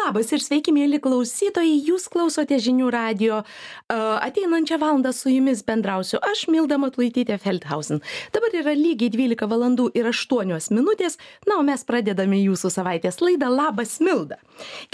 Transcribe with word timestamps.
Labas 0.00 0.30
ir 0.32 0.40
sveiki, 0.40 0.72
mėly 0.72 0.96
klausytojai, 1.02 1.74
jūs 1.84 2.06
klausote 2.12 2.56
žinių 2.62 2.88
radio. 2.94 3.40
Ateinančią 3.90 4.78
valandą 4.80 5.10
su 5.12 5.28
jumis 5.32 5.60
bendrausiu 5.66 6.20
aš, 6.24 6.46
Milda 6.48 6.78
Matlaitytė 6.80 7.36
Feldhausen. 7.42 8.00
Dabar 8.32 8.54
yra 8.56 8.72
lygiai 8.78 9.10
12 9.12 9.48
valandų 9.50 9.90
ir 9.98 10.08
8 10.08 10.70
minutės, 10.72 11.18
na, 11.48 11.58
o 11.58 11.64
mes 11.66 11.84
pradedame 11.84 12.38
jūsų 12.40 12.70
savaitės 12.72 13.20
laidą 13.20 13.50
Labas 13.52 13.98
Milda. 14.00 14.38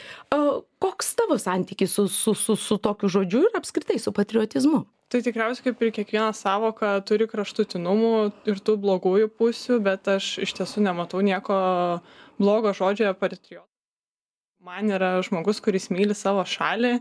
koks 0.78 1.14
tavo 1.16 1.38
santykis 1.38 1.94
su 1.94 2.08
su 2.08 2.34
su 2.34 2.56
su 2.56 2.78
tokiu 2.78 3.08
žodžiu 3.08 3.42
ir 3.46 3.56
apskritai 3.56 3.98
su 3.98 4.12
patriotizmu? 4.12 4.84
Tai 5.08 5.22
tikriausiai 5.22 5.64
kaip 5.64 5.82
ir 5.82 5.92
kiekviena 5.92 6.32
sąvoka 6.34 7.00
turi 7.06 7.28
kraštutinumų 7.30 8.32
ir 8.46 8.58
tų 8.58 8.76
blogųjų 8.76 9.30
pusių 9.38 9.80
bet 9.80 10.08
aš 10.08 10.38
iš 10.42 10.52
tiesų 10.58 10.82
nematau 10.82 11.20
nieko 11.22 12.00
blogo 12.38 12.72
žodžioje 12.74 13.14
patriotas 13.14 13.70
man 14.66 14.90
yra 14.90 15.22
žmogus 15.22 15.60
kuris 15.62 15.90
myli 15.94 16.14
savo 16.14 16.42
šalį 16.42 16.98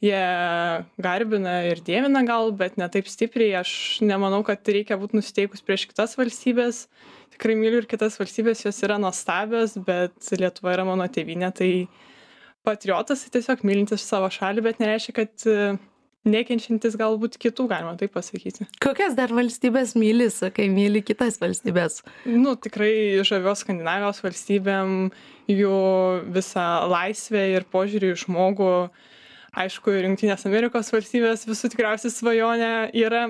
jie 0.00 0.22
garbina 1.02 1.64
ir 1.66 1.80
dievina 1.82 2.22
gal 2.22 2.52
bet 2.54 2.76
ne 2.78 2.86
taip 2.88 3.08
stipriai. 3.10 3.58
Aš 3.62 3.98
nemanau 4.06 4.44
kad 4.46 4.62
reikia 4.62 4.98
būt 5.00 5.16
nusiteikus 5.18 5.64
prieš 5.64 5.88
kitas 5.90 6.14
valstybes 6.18 6.86
tikrai 7.34 7.56
myliu 7.58 7.82
ir 7.82 7.88
kitas 7.90 8.18
valstybes 8.20 8.64
jos 8.66 8.80
yra 8.86 8.98
nuostabios 9.00 9.76
bet 9.86 10.32
lietuva 10.40 10.74
yra 10.76 10.86
mano 10.88 11.06
tėvynė 11.12 11.50
tai 11.56 11.70
patriotas 12.66 13.24
tai 13.24 13.38
tiesiog 13.38 13.64
mylintis 13.66 14.04
savo 14.06 14.30
šalį 14.32 14.64
bet 14.66 14.82
nereiškia 14.82 15.14
kad 15.16 15.46
e, 15.48 15.76
nekenčiantis 16.28 16.96
galbūt 17.00 17.38
kitų 17.40 17.68
galima 17.70 17.94
taip 18.00 18.12
pasakyti. 18.16 18.66
Kokias 18.82 19.16
dar 19.18 19.32
valstybes 19.34 19.94
myli 19.98 20.28
sakai 20.34 20.68
myli 20.72 21.02
kitas 21.06 21.40
valstybes 21.42 22.02
nu 22.28 22.56
tikrai 22.60 23.20
žaviuos 23.26 23.64
skandinavijos 23.64 24.22
valstybėm 24.24 24.96
jų 25.52 25.76
visa 26.34 26.66
laisvė 26.90 27.44
ir 27.56 27.68
požiūriu 27.72 28.14
į 28.14 28.24
žmogų. 28.24 28.72
Aišku 29.58 29.90
ir 29.96 30.04
jungtinės 30.04 30.44
amerikos 30.46 30.92
valstybės 30.92 31.46
visų 31.48 31.70
tikriausiai 31.72 32.12
svajonė 32.12 32.72
yra 33.00 33.24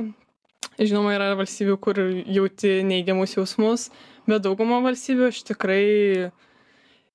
žinoma 0.78 1.14
yra 1.16 1.32
valstybių 1.38 1.78
kur 1.82 2.00
jauti 2.26 2.78
neigiamus 2.86 3.36
jausmus 3.38 3.88
bet 4.28 4.44
dauguma 4.44 4.82
valstybių 4.84 5.30
aš 5.32 5.42
tikrai 5.52 5.82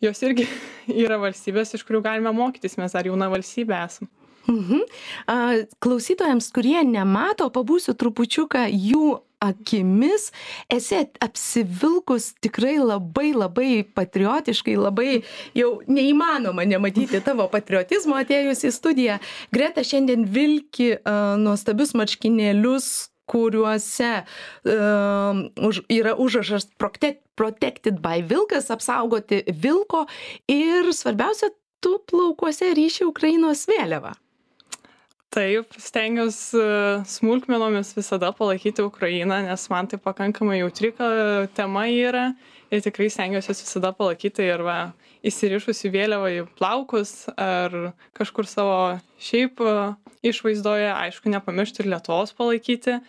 jos 0.04 0.26
irgi 0.26 0.48
yra 1.06 1.20
valstybės 1.22 1.78
iš 1.78 1.88
kurių 1.88 2.04
galime 2.06 2.36
mokytis 2.36 2.78
mes 2.82 2.96
dar 2.96 3.08
jauna 3.10 3.32
valstybė 3.34 3.80
esam 3.86 4.12
Mhm. 4.48 4.82
A, 5.28 5.36
klausytojams, 5.80 6.50
kurie 6.52 6.82
nemato, 6.84 7.48
pabūsiu 7.48 7.94
trupučiuką 7.96 8.66
jų 8.68 9.22
akimis 9.44 10.30
esi 10.72 11.00
apsivilkus 11.24 12.30
tikrai 12.44 12.76
labai 12.80 13.32
labai 13.36 13.84
patriotiškai, 13.96 14.76
labai 14.80 15.24
jau 15.56 15.72
neįmanoma 15.88 16.64
nematyti 16.68 17.20
tavo 17.24 17.48
patriotizmo 17.52 18.20
atėjus 18.20 18.64
į 18.68 18.74
studiją. 18.76 19.18
Greta 19.56 19.84
šiandien 19.88 20.28
vilki 20.28 20.94
uh, 20.96 21.36
nuostabius 21.40 21.96
marškinėlius, 22.00 22.92
kuriuose 23.30 24.24
um, 24.68 25.46
už, 25.64 25.84
yra 25.90 26.16
užrašas 26.20 26.70
protect, 26.78 27.24
Protected 27.34 27.98
by 27.98 28.22
Vilkas, 28.22 28.70
apsaugoti 28.70 29.40
vilko 29.58 30.04
ir 30.46 30.92
svarbiausia, 30.94 31.50
tu 31.82 31.96
plaukuose 32.06 32.70
ryši 32.78 33.08
Ukrainos 33.10 33.66
vėliavą. 33.66 34.14
Taip, 35.34 35.74
stengiuosi 35.82 36.62
smulkmenomis 37.10 37.96
visada 37.98 38.30
palaikyti 38.38 38.86
Ukrainą, 38.86 39.40
nes 39.48 39.64
man 39.74 39.90
tai 39.90 39.98
pakankamai 39.98 40.60
jautri 40.60 40.92
tema 41.58 41.88
yra 41.90 42.28
ir 42.70 42.84
tikrai 42.86 43.10
stengiuosi 43.10 43.56
visada 43.56 43.90
palaikyti 43.98 44.46
ir 44.46 44.62
va, 44.62 44.78
įsirišusi 45.24 45.92
vėliavą 45.94 46.32
į 46.34 46.42
plaukus 46.60 47.28
ar 47.40 47.94
kažkur 48.18 48.48
savo 48.50 48.78
šiaip 49.24 49.62
išvaizdoje, 50.24 50.92
aišku, 50.92 51.32
nepamiršti 51.32 51.84
ir 51.84 51.94
Lietuvos 51.94 52.36
palaikyti, 52.38 53.00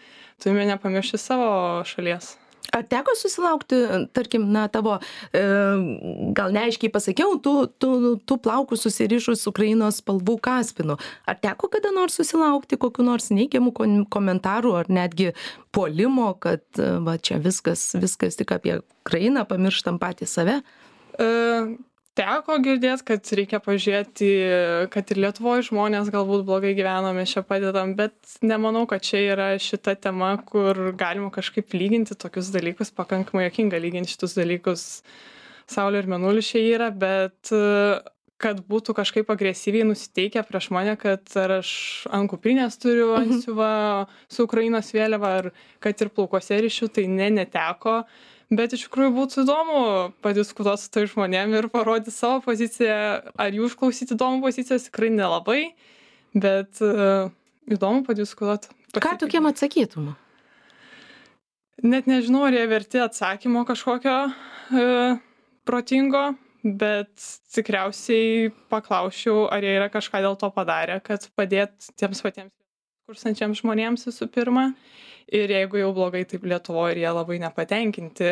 turime 0.42 0.66
nepamiršti 0.70 1.20
savo 1.20 1.82
šalies. 1.88 2.34
Ar 2.74 2.82
teko 2.90 3.12
susilaukti, 3.14 3.76
tarkim, 4.16 4.48
na, 4.50 4.64
tavo, 4.72 4.96
e, 5.36 5.42
gal 6.34 6.54
neaiškiai 6.56 6.90
pasakiau, 6.90 7.36
tu, 7.42 7.52
tu, 7.78 7.90
tu 8.18 8.38
plaukus 8.42 8.82
susirišus 8.86 9.44
Ukrainos 9.50 10.00
spalvų 10.02 10.38
kaspinu. 10.42 10.96
Ar 11.28 11.38
teko 11.38 11.70
kada 11.70 11.92
nors 11.94 12.16
susilaukti 12.18 12.78
kokiu 12.80 13.06
nors 13.06 13.30
neigiamų 13.30 13.74
komentarų 14.10 14.74
ar 14.80 14.90
netgi 14.90 15.30
puolimo, 15.76 16.32
kad 16.40 16.64
va 17.04 17.14
čia 17.20 17.38
viskas, 17.44 17.92
viskas 18.00 18.40
tik 18.40 18.56
apie 18.56 18.80
Ukrainą, 19.04 19.44
pamirštam 19.46 20.00
patį 20.02 20.30
save? 20.30 20.60
E, 21.14 21.28
teko 22.18 22.58
girdėt 22.62 23.02
kad 23.06 23.30
reikia 23.38 23.60
pažiūrėti 23.62 24.30
kad 24.94 25.12
ir 25.12 25.20
lietuvoj 25.26 25.66
žmonės 25.68 26.10
galbūt 26.14 26.46
blogai 26.46 26.74
gyvena 26.78 27.12
mes 27.16 27.34
čia 27.34 27.42
padedam 27.46 27.94
bet 27.98 28.14
nemanau 28.42 28.84
kad 28.90 29.04
čia 29.06 29.22
yra 29.34 29.48
šita 29.58 29.96
tema 30.06 30.34
kur 30.46 30.92
galima 30.98 31.32
kažkaip 31.34 31.74
lyginti 31.74 32.16
tokius 32.18 32.52
dalykus 32.54 32.94
pakankamai 32.94 33.48
juokinga 33.48 33.80
lygint 33.82 34.10
šitus 34.10 34.36
dalykus 34.38 34.88
saulė 35.70 36.04
ir 36.04 36.10
mėnulis 36.14 36.52
čia 36.52 36.62
yra 36.74 36.90
bet 36.94 37.54
kad 38.44 38.60
būtų 38.68 38.94
kažkaip 38.98 39.30
agresyviai 39.32 39.86
nusiteikę 39.88 40.42
prieš 40.46 40.68
mane 40.74 40.96
kad 41.00 41.22
ar 41.40 41.58
aš 41.60 41.70
ant 42.14 42.30
kuprinės 42.30 42.78
turiu 42.82 43.14
mhm. 43.14 43.24
antsiuvą 43.24 43.72
su 44.28 44.46
ukrainos 44.46 44.92
vėliava 44.94 45.34
ar 45.40 45.50
kad 45.82 46.02
ir 46.02 46.12
plaukuose 46.14 46.58
rišiu 46.62 46.90
tai 46.94 47.06
ne 47.10 47.30
neteko 47.40 48.02
bet 48.52 48.74
iš 48.76 48.86
tikrųjų 48.88 49.14
būtų 49.16 49.44
įdomu 49.44 49.78
padiskutuot 50.24 50.82
su 50.82 50.90
tais 50.92 51.12
žmonėm 51.12 51.54
ir 51.58 51.68
parodyt 51.72 52.14
savo 52.14 52.42
poziciją. 52.44 52.98
Ar 53.40 53.54
jų 53.54 53.70
išklausyt 53.70 54.14
įdomu 54.16 54.42
pozicijos 54.44 54.88
tikrai 54.88 55.12
nelabai 55.14 55.60
bet 56.34 56.82
uh, 56.84 57.30
įdomu 57.70 58.04
padiskutuot. 58.06 58.68
Ką 58.94 59.16
tokiem 59.22 59.46
atsakytum? 59.50 60.12
Net 61.84 62.08
nežinau 62.10 62.44
ar 62.46 62.54
jie 62.54 62.64
verti 62.70 63.00
atsakymo 63.02 63.64
kažkokio 63.68 64.16
uh, 64.30 65.22
protingo 65.66 66.32
bet 66.64 67.12
tikriausiai 67.52 68.50
paklausčiau 68.72 69.48
ar 69.52 69.64
jie 69.64 69.74
yra 69.76 69.90
kažką 69.92 70.22
dėl 70.24 70.36
to 70.40 70.48
padarę 70.54 70.96
kad 71.04 71.26
padėt 71.36 71.90
tiems 72.00 72.22
patiems 72.24 72.54
kursančiams 73.04 73.60
žmonėms 73.60 74.06
visų 74.08 74.30
pirma 74.32 74.70
ir 75.28 75.52
jeigu 75.52 75.80
jau 75.80 75.90
blogai 75.96 76.24
taip 76.28 76.44
lietuvoj 76.48 76.94
ir 76.94 77.00
jie 77.02 77.12
labai 77.16 77.38
nepatenkinti 77.42 78.30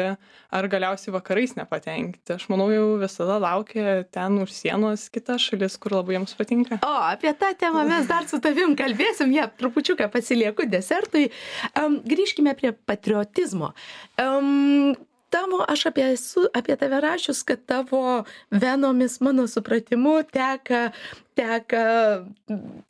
ar 0.58 0.68
galiausiai 0.72 1.14
vakarais 1.14 1.54
nepatenkinti. 1.58 2.36
Aš 2.36 2.48
manau 2.52 2.68
jau 2.72 2.86
visada 3.00 3.38
laukia 3.42 4.02
ten 4.12 4.40
už 4.42 4.52
sienos 4.54 5.08
kita 5.12 5.38
šalis 5.40 5.78
kur 5.80 5.96
labai 5.98 6.18
jiems 6.18 6.36
patinka. 6.38 6.80
O 6.86 6.96
apie 7.12 7.32
tą 7.38 7.52
temą 7.58 7.86
mes 7.88 8.10
dar 8.10 8.28
su 8.28 8.40
tavim 8.42 8.76
kalbėsim. 8.78 9.32
Ją 9.36 9.48
trupučiuką 9.60 10.10
pasilieku 10.12 10.68
desertui. 10.68 11.30
Am 11.78 12.00
grįžkime 12.04 12.54
prie 12.58 12.72
patriotizmo. 12.72 13.72
Am 14.20 14.94
tavo 15.32 15.64
aš 15.68 15.86
apie 15.88 16.04
esu 16.12 16.44
apie 16.54 16.76
tave 16.76 17.00
rašius 17.00 17.42
kad 17.48 17.64
tavo 17.66 18.24
venomis 18.50 19.20
mano 19.20 19.46
supratimu 19.48 20.22
teka 20.32 20.90
teka 21.34 21.84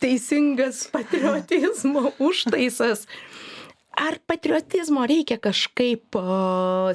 teisingas 0.03 0.87
patriotizmo 0.93 2.11
užtaisas 2.19 3.07
ar 3.99 4.19
patriotizmo 4.27 5.05
reikia 5.07 5.39
kažkaip 5.43 6.17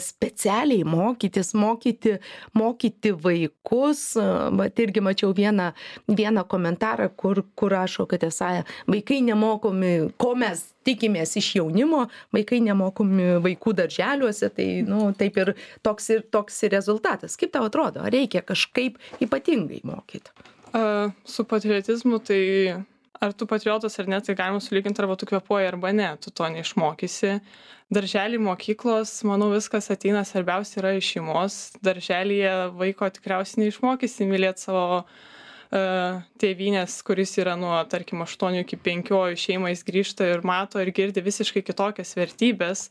specialiai 0.04 0.86
mokytis 0.88 1.54
mokyti 1.54 2.18
mokyti 2.58 3.14
vaikus? 3.24 4.02
Vat 4.60 4.80
irgi 4.80 5.04
mačiau 5.04 5.34
vieną 5.38 5.72
vieną 6.08 6.44
komentarą 6.48 7.10
kur 7.18 7.44
kur 7.56 7.72
rašo 7.72 8.08
kad 8.10 8.24
esą 8.24 8.64
vaikai 8.88 9.22
nemokomi 9.22 9.94
ko 10.18 10.34
mes 10.36 10.66
tikimės 10.88 11.36
iš 11.40 11.54
jaunimo 11.60 12.06
vaikai 12.36 12.62
nemokomi 12.64 13.38
vaikų 13.44 13.74
darželiuose 13.82 14.52
tai 14.56 14.68
nu 14.88 15.12
taip 15.18 15.38
ir 15.44 15.56
toks 15.84 16.10
ir 16.10 16.28
toks 16.32 16.64
ir 16.64 16.76
rezultatas. 16.78 17.38
Kaip 17.38 17.54
tau 17.56 17.68
atrodo 17.68 18.06
ar 18.06 18.14
reikia 18.14 18.42
kažkaip 18.46 19.02
ypatingai 19.22 19.82
mokyt 19.84 20.32
a 20.74 21.12
su 21.26 21.44
patriotizmu 21.44 22.20
tai 22.20 22.84
ar 23.22 23.34
tu 23.34 23.48
patriotas 23.50 24.00
ar 24.00 24.08
ne 24.08 24.20
tai 24.22 24.36
galima 24.36 24.62
sulygint 24.64 25.00
arba 25.00 25.16
tu 25.18 25.28
kvėpuoji 25.30 25.70
arba 25.70 25.94
ne 25.96 26.10
tu 26.22 26.32
to 26.32 26.48
neišmokysi. 26.54 27.40
Daržely 27.94 28.40
mokyklos 28.44 29.14
manau 29.28 29.50
viskas 29.54 29.90
ateina 29.94 30.26
svarbiausia 30.28 30.82
yra 30.82 30.94
iš 30.98 31.14
šeimos. 31.16 31.58
Darželyje 31.86 32.54
vaiko 32.78 33.10
tikriausiai 33.16 33.66
neišmokysi 33.66 34.28
mylėt 34.28 34.60
savo 34.60 35.04
e, 35.04 35.84
tėvynės 36.44 37.00
kuris 37.08 37.38
yra 37.42 37.56
nuo 37.60 37.78
tarkim 37.92 38.26
aštuonių 38.26 38.66
iki 38.66 38.82
penkių 38.90 39.22
o 39.22 39.24
į 39.34 39.40
šeimą 39.46 39.72
jis 39.72 39.86
grįžta 39.88 40.28
ir 40.34 40.44
mato 40.48 40.84
ir 40.84 40.92
girdi 40.96 41.24
visiškai 41.24 41.64
kitokias 41.64 42.16
vertybes 42.20 42.90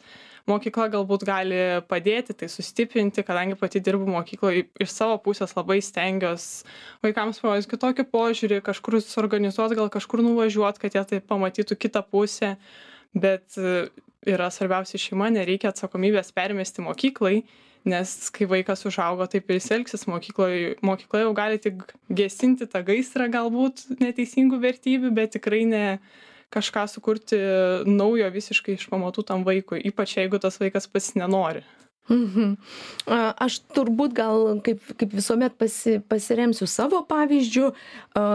mokykla 0.51 0.89
galbūt 0.95 1.27
gali 1.27 1.61
padėti 1.91 2.37
tai 2.39 2.49
sustiprinti 2.51 3.25
kadangi 3.27 3.59
pati 3.59 3.83
dirbu 3.83 4.07
mokykloj 4.15 4.63
iš 4.85 4.95
savo 4.95 5.19
pusės 5.25 5.57
labai 5.59 5.81
stengiuos 5.85 6.65
vaikams 7.05 7.43
parodyt 7.43 7.71
kitokį 7.71 8.07
požiūrį 8.15 8.63
kažkur 8.67 9.01
suorganizuot 9.03 9.77
gal 9.79 9.93
kažkur 9.93 10.23
nuvažiuot 10.27 10.81
kad 10.83 10.97
jie 10.97 11.05
tai 11.13 11.21
pamatytų 11.21 11.79
kitą 11.87 12.05
pusę. 12.07 12.57
Bet 13.17 13.57
e, 13.57 13.89
yra 14.29 14.51
svarbiausia 14.53 15.01
šeima 15.01 15.31
nereikia 15.33 15.71
atsakomybės 15.73 16.35
permesti 16.37 16.85
mokyklai 16.85 17.41
nes 17.87 18.13
kai 18.35 18.49
vaikas 18.51 18.83
užaugo 18.89 19.29
taip 19.31 19.51
ir 19.51 19.61
jis 19.61 19.71
elgsis. 19.77 20.07
Mokykloj 20.11 20.77
mokykla 20.85 21.23
jau 21.23 21.33
gali 21.39 21.61
tik 21.63 21.85
gesinti 22.11 22.67
tą 22.71 22.83
gaisrą 22.87 23.29
galbūt 23.33 23.87
neteisingų 24.03 24.59
vertybių 24.63 25.13
bet 25.15 25.37
tikrai 25.39 25.63
ne 25.71 25.85
kažką 26.55 26.87
sukurti 26.91 27.41
naujo 27.89 28.29
visiškai 28.35 28.77
iš 28.79 28.87
pamatų 28.93 29.27
tam 29.27 29.47
vaikui 29.49 29.83
ypač 29.91 30.19
jeigu 30.21 30.41
tas 30.43 30.61
vaikas 30.63 30.87
pats 30.91 31.15
nenori 31.19 31.65
Mhm. 32.07 32.55
Aš 33.43 33.59
turbūt 33.75 34.15
gal 34.15 34.61
kaip, 34.63 34.79
kaip 34.99 35.15
visuomet 35.17 35.57
pasi, 35.59 35.97
pasiremsiu 36.07 36.69
savo 36.71 37.01
pavyzdžių, 37.09 37.71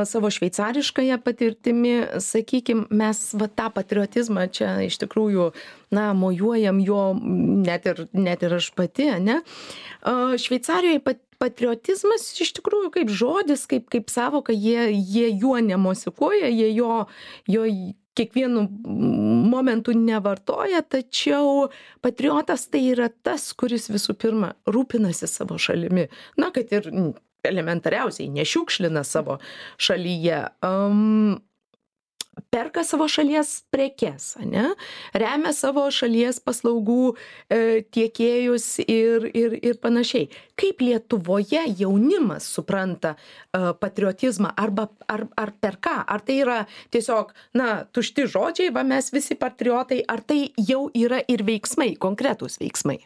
savo 0.10 0.32
šveicariškąją 0.34 1.18
patirtimi, 1.24 1.96
sakykime, 2.20 2.90
mes 2.92 3.24
va, 3.40 3.48
tą 3.48 3.70
patriotizmą 3.72 4.50
čia 4.52 4.74
iš 4.90 5.00
tikrųjų, 5.06 5.52
na, 5.96 6.12
mojuojam 6.18 6.84
jo 6.84 7.06
net 7.16 7.88
ir, 7.88 8.06
net 8.12 8.44
ir 8.44 8.60
aš 8.60 8.74
pati, 8.76 9.08
ne? 9.24 9.40
Šveicarijoje 10.04 11.04
pat, 11.08 11.24
patriotizmas 11.42 12.28
iš 12.44 12.52
tikrųjų 12.60 12.92
kaip 12.94 13.10
žodis, 13.10 13.64
kaip, 13.72 13.88
kaip 13.92 14.12
savoka, 14.14 14.54
jie, 14.54 14.92
jie 14.92 15.32
juo 15.32 15.56
nemosikuoja, 15.64 16.52
jie 16.52 16.70
jo, 16.76 17.06
jo 17.50 17.66
kiekvienu 18.18 18.66
momentu 19.52 19.96
nevartoja 19.96 20.82
tačiau 20.82 21.70
patriotas 22.04 22.68
tai 22.72 22.84
yra 22.92 23.10
tas 23.24 23.52
kuris 23.58 23.90
visų 23.92 24.18
pirma 24.20 24.54
rūpinasi 24.68 25.30
savo 25.30 25.60
šalimi. 25.62 26.08
Na 26.42 26.52
kad 26.56 26.72
ir 26.76 26.90
elementariausiai 27.48 28.30
nešiukšlina 28.30 29.04
savo 29.08 29.40
šalyje. 29.82 30.44
Am 30.66 31.40
perka 32.50 32.84
savo 32.84 33.08
šalies 33.08 33.64
prekes 33.72 34.36
ane? 34.40 34.72
Remia 35.14 35.54
savo 35.56 35.84
šalies 35.92 36.40
paslaugų 36.44 37.12
e, 37.12 37.82
tiekėjus 37.92 38.68
ir 38.86 39.28
ir 39.34 39.58
ir 39.60 39.80
panašiai. 39.84 40.30
Kaip 40.60 40.84
lietuvoje 40.84 41.64
jaunimas 41.80 42.48
supranta 42.48 43.16
e, 43.16 43.74
patriotizmą 43.82 44.54
arba 44.56 44.90
ar 45.12 45.28
ar 45.38 45.54
per 45.60 45.80
ką? 45.84 45.98
Ar 46.08 46.26
tai 46.26 46.42
yra 46.46 46.60
tiesiog 46.94 47.34
na 47.58 47.84
tušti 47.86 48.28
žodžiai 48.32 48.74
va 48.74 48.86
mes 48.88 49.12
visi 49.14 49.36
patriotai 49.36 50.04
ar 50.08 50.24
tai 50.24 50.44
jau 50.58 50.88
yra 50.96 51.24
ir 51.28 51.46
veiksmai 51.48 51.94
konkretūs 52.00 52.62
veiksmai 52.62 53.00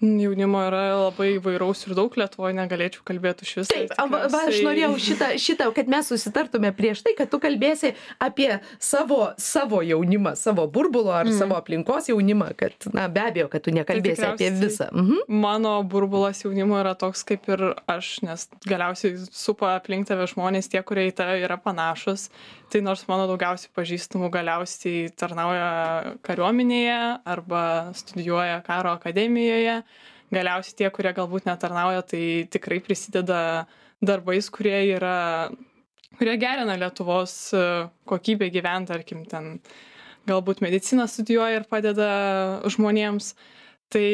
jaunimo 0.00 0.62
yra 0.64 0.82
labai 0.96 1.34
įvairaus 1.36 1.84
ir 1.86 1.94
daug 1.98 2.14
lietuvoj 2.16 2.54
negalėčiau 2.56 3.04
kalbėt 3.06 3.42
už 3.44 3.52
visą 3.60 3.74
taip 3.74 3.92
va 4.12 4.22
va 4.32 4.42
aš 4.48 4.60
norėjau 4.64 4.94
šitą 5.06 5.30
šitą 5.40 5.68
kad 5.76 5.90
mes 5.92 6.08
susitartume 6.12 6.72
prieš 6.76 7.02
tai 7.06 7.14
kad 7.18 7.30
tu 7.32 7.40
kalbėsi 7.42 7.92
apie 8.22 8.48
savo 8.80 9.20
savo 9.40 9.82
jaunimą 9.84 10.34
savo 10.40 10.66
burbulo 10.72 11.12
ar 11.16 11.30
savo 11.36 11.58
aplinkos 11.58 12.10
jaunimą 12.12 12.52
kad 12.60 12.88
na 12.96 13.08
be 13.12 13.26
abejo 13.28 13.50
kad 13.52 13.66
tu 13.66 13.74
nekalbėsi 13.76 14.26
apie 14.30 14.50
visą. 14.56 14.88
Mhm. 14.92 15.26
mano 15.28 15.76
burbulas 15.82 16.44
jaunimo 16.44 16.80
yra 16.80 16.96
toks 16.98 17.24
kaip 17.28 17.48
ir 17.52 17.66
aš 17.90 18.20
nes 18.26 18.48
galiausiai 18.66 19.18
supa 19.30 19.76
aplink 19.76 20.08
tave 20.08 20.28
žmonės 20.30 20.72
tie 20.72 20.82
kurie 20.86 21.10
į 21.10 21.16
tave 21.20 21.40
yra 21.44 21.60
panašūs 21.60 22.30
tai 22.70 22.82
nors 22.86 23.02
mano 23.08 23.26
daugiausiai 23.30 23.72
pažįstamų 23.76 24.30
galiausiai 24.34 25.10
tarnauja 25.18 26.16
kariuomenėje 26.26 27.00
arba 27.34 27.62
studijuoja 27.98 28.60
karo 28.66 28.94
akademijoje 28.98 29.80
galiausiai 30.30 30.78
tie 30.78 30.90
kurie 30.94 31.12
galbūt 31.16 31.48
netarnauja 31.50 32.04
tai 32.06 32.24
tikrai 32.50 32.78
prisideda 32.84 33.66
darbais 34.00 34.48
kurie 34.54 34.78
yra 34.94 35.50
kurie 36.18 36.36
gerina 36.40 36.76
lietuvos 36.78 37.34
e, 37.54 37.62
kokybę 38.08 38.50
gyvent 38.54 38.90
tarkim 38.90 39.24
ten 39.28 39.58
galbūt 40.28 40.62
mediciną 40.64 41.06
studijuoja 41.08 41.60
ir 41.60 41.66
padeda 41.70 42.10
žmonėms. 42.70 43.34
Tai 43.90 44.06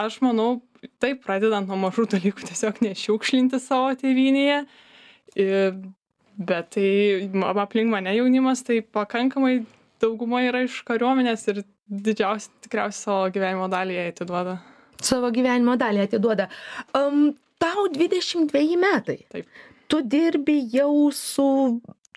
aš 0.00 0.18
manau 0.24 0.62
taip 1.02 1.22
pradedant 1.26 1.68
nuo 1.68 1.78
mažų 1.84 2.08
dalykų 2.14 2.48
tiesiog 2.48 2.80
nešiukšlinti 2.86 3.60
savo 3.62 3.92
tėvynėje. 3.98 4.62
Ir 5.38 5.76
bet 6.38 6.70
tai 6.76 7.28
aplink 7.64 7.90
mane 7.90 8.14
jaunimas 8.16 8.62
tai 8.62 8.80
pakankamai 8.80 9.64
dauguma 10.00 10.42
yra 10.46 10.62
iš 10.66 10.80
kariuomenės 10.86 11.46
ir 11.52 11.62
didžiausią 11.88 12.64
tikriausiai 12.64 13.02
savo 13.02 13.30
gyvenimo 13.34 13.68
dalį 13.72 13.96
jie 13.96 14.08
atiduoda. 14.12 14.58
Savo 15.02 15.30
gyvenimo 15.34 15.76
dalį 15.78 16.04
atiduoda. 16.04 16.48
Um, 16.96 17.32
tau 17.62 17.86
22 17.94 18.78
metai. 18.80 19.22
Taip. 19.32 19.48
Tu 19.88 20.02
dirbi 20.04 20.60
jau 20.72 21.08
su, 21.14 21.48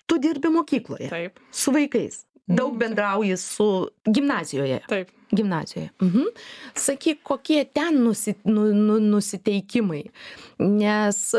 tu 0.06 0.18
dirbi 0.22 0.50
mokykloje. 0.52 1.08
Taip. 1.10 1.40
Su 1.50 1.74
vaikais. 1.74 2.22
Daug 2.46 2.78
bendrauji 2.78 3.36
su 3.36 3.88
gimnazijoje. 4.04 4.80
Taip. 4.88 5.10
Gimnazijoje. 5.32 5.90
Mhm. 6.02 6.22
Sakyk 6.74 7.22
kokie 7.22 7.64
ten 7.64 8.02
nusi 8.04 8.34
nu 8.44 8.74
nu 8.74 9.00
nusiteikimai? 9.00 10.10
Nes 10.58 11.32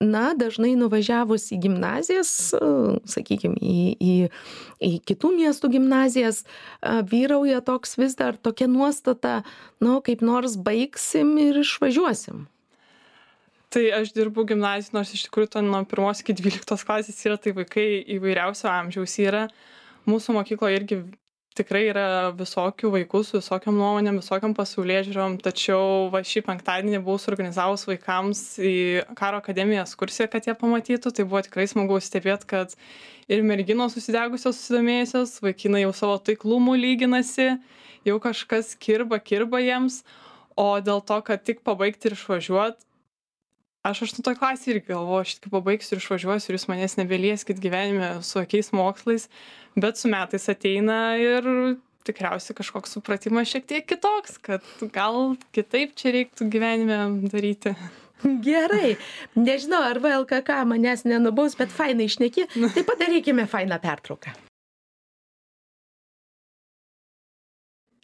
na 0.00 0.34
dažnai 0.34 0.76
nuvažiavus 0.76 1.48
į 1.50 1.58
gimnazijas 1.64 2.52
sakykim 3.04 3.56
į 3.56 3.96
į 4.00 4.12
į 4.80 4.92
kitų 5.08 5.32
miestų 5.40 5.72
gimnazijas 5.74 6.44
vyrauja 7.10 7.60
toks 7.60 7.98
vis 7.98 8.14
dar 8.14 8.36
tokia 8.36 8.68
nuostata 8.68 9.42
nu 9.80 9.98
kaip 10.00 10.22
nors 10.22 10.56
baigsim 10.56 11.38
ir 11.38 11.64
išvažiuosim. 11.64 12.46
Tai 13.70 13.84
aš 14.00 14.12
dirbu 14.12 14.44
gimnazijoj 14.44 14.94
nors 14.94 15.14
iš 15.14 15.26
tikrųjų 15.26 15.50
ten 15.56 15.72
nuo 15.72 15.82
pirmos 15.84 16.22
iki 16.22 16.34
dvyliktos 16.38 16.86
klasės 16.86 17.20
yra 17.26 17.36
tai 17.38 17.56
vaikai 17.56 18.04
įvairiausio 18.18 18.70
amžiaus 18.70 19.18
yra 19.18 19.48
mūsų 20.08 20.36
mokykloj 20.38 20.76
irgi 20.78 21.00
tikrai 21.58 21.82
yra 21.90 22.30
visokių 22.36 22.92
vaikų 22.94 23.20
su 23.26 23.38
visokiom 23.38 23.76
nuomonėm 23.76 24.20
visokiom 24.20 24.54
pasaulėžiūrom 24.56 25.36
tačiau 25.42 26.08
va 26.12 26.22
šį 26.26 26.44
penktadienį 26.46 27.00
buvau 27.02 27.18
suorganizavus 27.20 27.86
vaikams 27.88 28.42
į 28.62 28.74
karo 29.18 29.40
akademiją 29.42 29.84
ekskursiją 29.84 30.30
kad 30.30 30.46
jie 30.46 30.54
pamatytų. 30.58 31.12
Tai 31.16 31.26
buvo 31.26 31.42
tikrai 31.46 31.66
smagu 31.70 31.98
stebėt 32.02 32.46
kad 32.50 32.74
ir 33.30 33.42
merginos 33.46 33.98
užsidegusios 33.98 34.60
susidomėjusios 34.60 35.38
vaikinai 35.44 35.84
jau 35.84 35.94
savo 35.96 36.18
taiklumu 36.30 36.76
lyginasi 36.78 37.50
jau 38.06 38.20
kažkas 38.22 38.76
kirba 38.78 39.20
kirba 39.20 39.62
jiems. 39.64 40.04
O 40.58 40.76
dėl 40.84 41.02
to 41.06 41.18
kad 41.26 41.42
tik 41.46 41.64
pabaigt 41.66 42.04
ir 42.06 42.16
išvažiuot 42.16 42.78
aš 43.86 44.02
aštuntoj 44.06 44.36
klasėj 44.40 44.74
irgi 44.74 44.92
galvojau 44.92 45.24
aš 45.24 45.36
tik 45.38 45.52
pabaigsiu 45.54 45.96
ir 45.96 46.02
išvažiuosiu 46.02 46.50
ir 46.50 46.58
jūs 46.58 46.66
manęs 46.70 46.96
nebelieskit 47.00 47.62
gyvenime 47.62 48.10
su 48.26 48.42
jokiais 48.42 48.72
mokslais 48.76 49.28
bet 49.76 50.00
su 50.00 50.10
metais 50.12 50.48
ateina 50.52 51.00
ir 51.20 51.48
tikriausiai 52.08 52.56
kažkoks 52.58 52.96
supratimas 52.96 53.48
šiek 53.52 53.68
tiek 53.70 53.88
kitoks 53.88 54.38
kad 54.44 54.66
gal 54.92 55.34
kitaip 55.56 55.96
čia 55.96 56.14
reiktų 56.16 56.50
gyvenime 56.52 57.00
daryti 57.32 57.76
Gerai. 58.20 58.98
Nežinau, 59.32 59.80
ar 59.80 59.96
VLKK 60.02 60.58
manęs 60.68 61.06
nenubaus, 61.08 61.56
bet 61.56 61.72
fainai 61.72 62.04
išneki. 62.10 62.50
Tai 62.76 62.86
padarykime 62.92 63.48
fainą 63.48 63.80
pertrauką. 63.80 64.49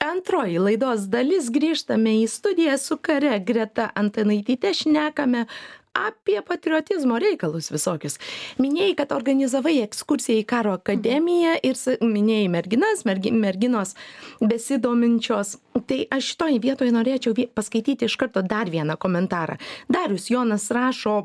Antroji 0.06 0.60
laidos 0.62 1.08
dalis 1.10 1.48
grįžtame 1.50 2.12
į 2.20 2.26
studiją 2.30 2.76
su 2.78 2.94
kare 3.02 3.40
Greta 3.42 3.88
Antanaitytė 3.98 4.70
šnekame 4.78 5.46
apie 5.98 6.36
patriotizmo 6.46 7.18
reikalus 7.18 7.72
visokius. 7.72 8.20
Minėjai, 8.62 8.92
kad 9.00 9.14
organizavai 9.16 9.80
ekskursiją 9.82 10.44
į 10.44 10.46
karo 10.46 10.76
akademiją 10.78 11.56
ir 11.66 11.80
minėjai 12.04 12.50
merginas, 12.52 13.02
mergi, 13.08 13.32
merginos 13.34 13.96
besidominčios. 14.38 15.56
Tai 15.88 15.98
aš 16.14 16.32
šitoj 16.34 16.60
vietoje 16.62 16.94
norėčiau 16.94 17.48
paskaityti 17.56 18.06
iš 18.06 18.18
karto 18.20 18.44
dar 18.46 18.70
vieną 18.70 18.94
komentarą. 19.02 19.58
Darius 19.90 20.30
Jonas 20.30 20.70
rašo 20.70 21.24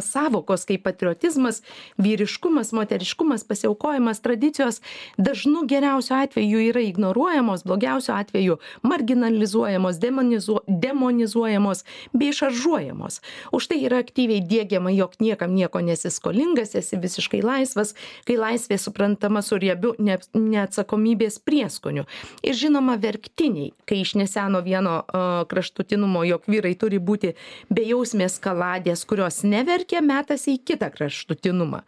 sąvokos 0.00 0.64
kaip 0.66 0.82
patriotizmas, 0.82 1.62
vyriškumas, 1.98 2.72
moteriškumas, 2.72 3.44
pasiaukojimas, 3.44 4.20
tradicijos 4.20 4.80
dažnu 5.18 5.62
geriausiu 5.66 6.16
atveju 6.16 6.60
yra 6.70 6.80
ignoruojamos, 6.80 7.64
blogiausiu 7.64 8.14
atveju 8.14 8.56
marginalizuojamos, 8.82 9.98
demonizu, 9.98 10.58
demonizuojamos 10.66 11.84
bei 12.12 12.32
šaržuojamos. 12.32 13.20
Už 13.52 13.68
tai 13.70 13.78
yra 13.86 14.00
aktyviai 14.02 14.42
dėgiama, 14.42 14.90
jog 14.90 15.14
niekam 15.20 15.54
nieko 15.54 15.80
nesiskolingas, 15.80 16.74
esi 16.74 16.98
visiškai 16.98 17.42
laisvas, 17.42 17.94
kai 18.26 18.36
laisvė 18.40 18.78
suprantama 18.78 19.42
su 19.42 19.58
riebiu 19.60 19.94
ne, 19.98 20.18
neatsakomybės 20.34 21.38
prieskoniu. 21.44 22.06
Ir 22.42 22.58
žinoma, 22.58 22.98
verktiniai, 22.98 23.70
kai 23.86 24.02
iš 24.02 24.16
neseno 24.18 24.64
vieno 24.66 25.00
uh, 25.04 25.46
kraštutinumo, 25.50 26.24
jog 26.26 26.50
vyrai 26.50 26.74
turi 26.74 26.98
būti 26.98 27.36
bejausmės 27.70 28.40
kaladės, 28.42 29.06
kurios 29.06 29.42
ne 29.46 29.59
neverkia 29.60 30.02
metasi 30.04 30.56
į 30.56 30.62
kitą 30.72 30.90
kraštutinumą. 30.94 31.82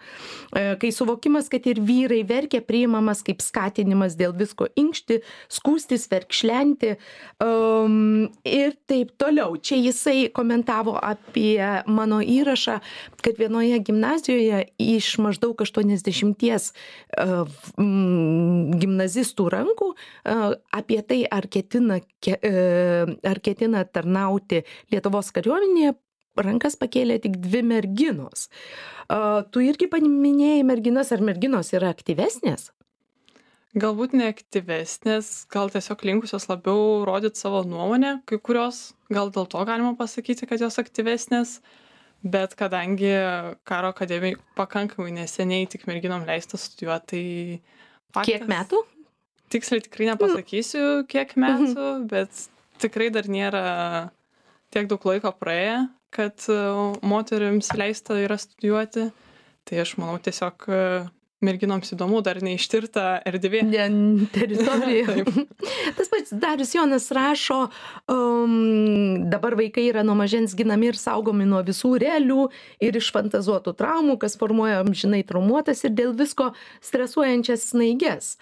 E, 0.53 0.65
kai 0.81 0.93
suvokimas 0.95 1.49
kad 1.53 1.67
ir 1.69 1.81
vyrai 1.83 2.23
verkia 2.29 2.63
priimamas 2.65 3.25
kaip 3.27 3.43
skatinimas 3.45 4.17
dėl 4.19 4.35
visko 4.37 4.69
inkšti 4.79 5.21
skųstis 5.53 6.09
verkšlenti 6.13 6.95
um, 7.43 8.29
ir 8.45 8.77
taip 8.91 9.15
toliau. 9.21 9.57
Čia 9.57 9.81
jisai 9.81 10.29
komentavo 10.35 10.97
apie 10.99 11.59
mano 11.87 12.21
įrašą 12.23 12.79
kad 13.23 13.39
vienoje 13.39 13.79
gimnazijoje 13.79 14.65
iš 14.79 15.17
maždaug 15.23 15.63
aštuoniasdešimties 15.63 16.71
uh, 16.73 17.51
gimnazistų 18.83 19.49
rankų 19.53 19.93
uh, 19.93 20.55
apie 20.75 21.01
tai 21.07 21.23
ar 21.31 21.49
ketina 21.51 22.01
ke, 22.23 22.37
uh, 22.39 23.13
ar 23.29 23.43
ketina 23.45 23.85
tarnauti 23.87 24.65
lietuvos 24.93 25.33
kariuomenėje 25.35 25.95
rankas 26.41 26.79
pakėlė 26.81 27.19
tik 27.23 27.39
dvi 27.43 27.63
merginos. 27.67 28.49
Tu 29.53 29.65
irgi 29.67 29.89
paminėjai 29.93 30.63
merginas, 30.67 31.13
ar 31.13 31.25
merginos 31.25 31.73
yra 31.77 31.93
aktyvesnės? 31.93 32.71
Galbūt 33.73 34.13
neaktyvesnės, 34.13 35.47
gal 35.53 35.71
tiesiog 35.73 36.03
linkusios 36.05 36.45
labiau 36.51 37.07
rodyti 37.09 37.41
savo 37.41 37.63
nuomonę, 37.65 38.19
kai 38.29 38.37
kurios, 38.37 38.91
gal 39.09 39.33
dėl 39.33 39.47
to 39.49 39.63
galima 39.65 39.95
pasakyti, 39.97 40.45
kad 40.49 40.61
jos 40.61 40.77
aktyvesnės, 40.83 41.55
bet 42.21 42.53
kadangi 42.59 43.15
karo 43.69 43.95
akademijai 43.95 44.37
pakankamai 44.59 45.15
neseniai 45.17 45.71
tik 45.73 45.87
merginom 45.89 46.29
leista 46.29 46.61
studijuoti, 46.61 47.07
tai... 47.09 47.79
Faktas, 48.13 48.29
kiek 48.29 48.45
metų? 48.53 48.83
Tiksliai 49.53 49.85
tikrai 49.87 50.11
nepasakysiu, 50.11 50.85
kiek 51.09 51.33
metų, 51.41 51.73
mhm. 51.73 52.05
bet 52.13 52.45
tikrai 52.85 53.09
dar 53.15 53.29
nėra 53.33 53.65
tiek 54.73 54.89
daug 54.91 55.09
laiko 55.09 55.33
praėję, 55.33 55.81
kad 56.13 56.47
e, 56.49 56.61
moterims 57.03 57.73
leista 57.79 58.19
yra 58.21 58.39
studijuoti. 58.41 59.09
Tai 59.69 59.83
aš 59.83 59.97
manau 60.01 60.19
tiesiog 60.23 60.69
e, 60.69 60.85
merginoms 61.43 61.93
įdomu, 61.95 62.21
dar 62.25 62.39
neištirta 62.45 63.23
erdvė. 63.29 63.63
Ne, 63.67 63.87
teritorija. 64.35 65.25
Tas 65.97 66.11
pats 66.13 66.35
Darius 66.43 66.75
Jonas 66.77 67.09
rašo, 67.15 67.59
um, 68.13 69.27
dabar 69.33 69.57
vaikai 69.59 69.89
yra 69.91 70.05
nuo 70.07 70.17
mažens 70.19 70.57
ginami 70.59 70.93
ir 70.93 70.99
saugomi 71.01 71.47
nuo 71.49 71.63
visų 71.67 71.97
realių 72.03 72.47
ir 72.83 72.99
išfantazuotų 73.01 73.75
traumų, 73.79 74.19
kas 74.23 74.39
formuoja 74.41 74.83
amžinai 74.85 75.25
traumuotas 75.27 75.83
ir 75.87 75.97
dėl 75.99 76.15
visko 76.19 76.53
stresuojančias 76.85 77.73
snaiges. 77.73 78.37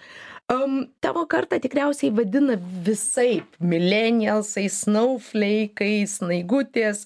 Um, 0.51 0.87
tavo 0.99 1.23
kartą 1.31 1.59
tikriausiai 1.63 2.11
vadina 2.11 2.57
visaip- 2.85 3.55
millennialsai, 3.73 4.65
snowflake'ais, 4.67 6.17
snaigutės 6.19 7.05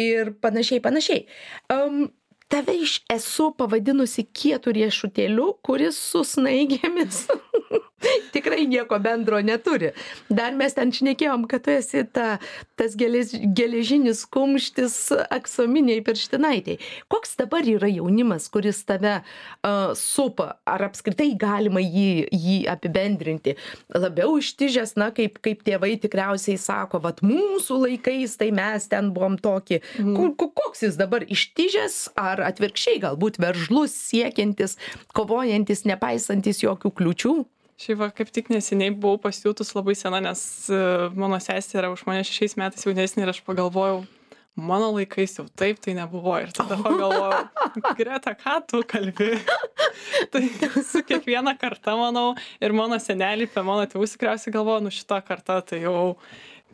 ir 0.00 0.32
panašiai, 0.40 0.80
panašiai. 0.80 1.26
Um, 1.68 2.06
tave 2.48 2.76
iš 2.82 3.00
esu 3.12 3.50
pavadinusi 3.58 4.26
kietu 4.32 4.74
riešutėliu, 4.76 5.52
kuris 5.66 5.98
su 5.98 6.24
snaigėmis 6.26 7.24
tikrai 8.32 8.66
nieko 8.66 8.98
bendro 8.98 9.40
neturi. 9.40 9.92
Dar 10.28 10.54
mes 10.56 10.74
ten 10.76 10.92
šnekėjom, 10.92 11.46
kad 11.50 11.64
tu 11.66 11.72
esi 11.74 12.02
ta, 12.04 12.36
tas 12.78 12.96
gelež, 12.98 13.32
geležinis 13.56 14.24
kumštis 14.32 14.96
aksominiai 15.32 16.02
pirštinaitiai. 16.06 16.80
Koks 17.12 17.36
dabar 17.40 17.66
yra 17.66 17.88
jaunimas, 17.90 18.50
kuris 18.52 18.82
tave 18.88 19.18
uh, 19.20 19.94
supa? 19.98 20.56
Ar 20.68 20.86
apskritai 20.88 21.30
galima 21.40 21.82
jį, 21.82 22.26
jį 22.32 22.58
apibendrinti? 22.70 23.56
Labiau 23.96 24.36
ištižęs, 24.42 24.96
na, 25.00 25.10
kaip, 25.16 25.40
kaip 25.44 25.64
tėvai 25.66 25.94
tikriausiai 26.02 26.60
sako, 26.60 27.00
vad 27.04 27.22
mūsų 27.24 27.80
laikais 27.86 28.36
tai 28.40 28.52
mes 28.54 28.90
ten 28.92 29.12
buvom 29.16 29.40
tokie. 29.40 29.80
Mm. 30.02 30.34
Koks 30.36 30.84
jis 30.84 31.00
dabar 31.00 31.24
ištižęs 31.24 31.98
ar 32.20 32.35
atvirkščiai 32.44 33.00
galbūt 33.06 33.40
veržlus, 33.42 33.94
siekiantis, 34.10 34.76
kovojantis, 35.16 35.86
nepaisantis 35.88 36.62
jokių 36.64 36.92
kliučių? 37.00 37.34
Šiaip 37.76 37.98
va, 38.00 38.08
kaip 38.08 38.30
tik 38.32 38.46
neseniai 38.48 38.94
buvau 38.96 39.18
pasijutus 39.20 39.74
labai 39.76 39.92
sena, 39.98 40.22
nes 40.24 40.40
e, 40.72 40.76
mano 41.12 41.36
sesė 41.44 41.82
yra 41.82 41.90
už 41.92 42.06
mane 42.08 42.22
šešiais 42.24 42.56
metais 42.56 42.86
jaunesnė 42.88 43.26
ir 43.26 43.32
aš 43.34 43.42
pagalvojau, 43.44 43.98
mano 44.56 44.88
laikais 44.94 45.36
jau 45.36 45.44
taip 45.60 45.82
tai 45.84 45.92
nebuvo. 45.98 46.38
Ir 46.40 46.54
tada 46.56 46.78
pagalvojau, 46.80 47.44
Greta, 47.98 48.32
ką 48.32 48.56
tu 48.64 48.80
kalbi? 48.88 49.36
tai 50.32 50.42
su 50.88 51.04
kiekviena 51.04 51.52
karta, 51.60 51.98
manau, 52.00 52.30
ir 52.64 52.72
mano 52.76 52.96
senelį, 52.96 53.50
apie 53.50 53.64
mano 53.68 53.84
tėvus 53.92 54.16
tikriausiai 54.16 54.56
galvoju, 54.56 54.86
nu 54.86 54.94
šita 54.96 55.20
karta 55.28 55.60
tai 55.60 55.84
jau 55.84 56.16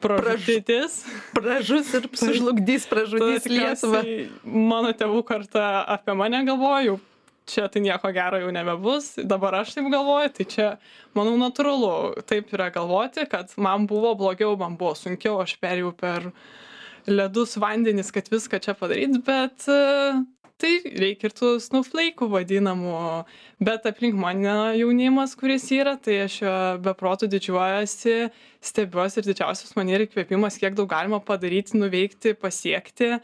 pražudys. 0.02 0.98
Pražus 1.36 1.94
ir 1.98 2.10
sužlugdys, 2.24 2.88
pražudys 2.90 3.48
Lietuvą. 3.50 4.02
Mano 4.42 4.92
tėvų 4.96 5.22
karta 5.28 5.86
apie 5.96 6.16
mane 6.18 6.42
galvoju, 6.48 6.98
čia 7.46 7.68
tai 7.68 7.82
nieko 7.82 8.12
gero 8.14 8.38
jau 8.40 8.50
nebebus 8.54 9.14
dabar 9.18 9.60
aš 9.62 9.74
taip 9.76 9.88
galvoju 9.92 10.32
tai 10.36 10.46
čia 10.54 10.68
manau 11.16 11.34
natūralu 11.40 12.22
taip 12.28 12.52
yra 12.54 12.70
galvoti 12.74 13.26
kad 13.30 13.52
man 13.56 13.86
buvo 13.90 14.14
blogiau 14.18 14.54
man 14.58 14.76
buvo 14.78 14.94
sunkiau 14.98 15.40
aš 15.42 15.56
perėjau 15.62 15.92
per 15.98 16.30
ledus 17.06 17.56
vandenis 17.60 18.12
kad 18.14 18.28
viską 18.30 18.60
čia 18.62 18.74
padaryt 18.78 19.18
bet 19.26 19.66
e, 19.70 19.80
tai 20.62 20.72
reikia 20.86 21.28
ir 21.28 21.34
tų 21.36 21.52
snowflake'ų 21.62 22.28
vadinamų. 22.30 22.96
Bet 23.62 23.86
aplink 23.88 24.16
mane 24.18 24.54
jaunimas 24.78 25.34
kuris 25.38 25.66
yra 25.74 25.96
tai 25.98 26.22
aš 26.26 26.40
juo 26.44 26.56
be 26.84 26.94
proto 26.98 27.28
didžiuojuosi 27.30 28.16
stebiuosi 28.62 29.20
ir 29.20 29.30
didžiausias 29.30 29.74
man 29.78 29.90
yra 29.90 30.06
įkvėpimas 30.06 30.60
kiek 30.62 30.76
daug 30.78 30.90
galima 30.90 31.22
padaryti 31.22 31.78
nuveikti 31.80 32.36
pasiekti. 32.38 33.16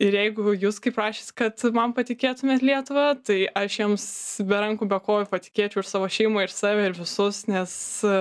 Ir 0.00 0.14
jeigu 0.16 0.54
jūs 0.56 0.78
kaip 0.80 0.96
rašėt 0.96 1.34
kad 1.36 1.64
man 1.76 1.92
patikėtumėt 1.92 2.64
lietuva 2.64 3.10
tai 3.20 3.42
aš 3.52 3.76
jiems 3.82 4.06
be 4.48 4.60
rankų 4.64 4.88
be 4.88 4.98
kojų 5.04 5.28
patikėčiau 5.28 5.82
ir 5.82 5.88
savo 5.90 6.08
šeimą 6.08 6.46
ir 6.46 6.54
save 6.54 6.86
ir 6.88 6.96
visus 6.96 7.42
nes 7.50 7.74
e, 8.08 8.16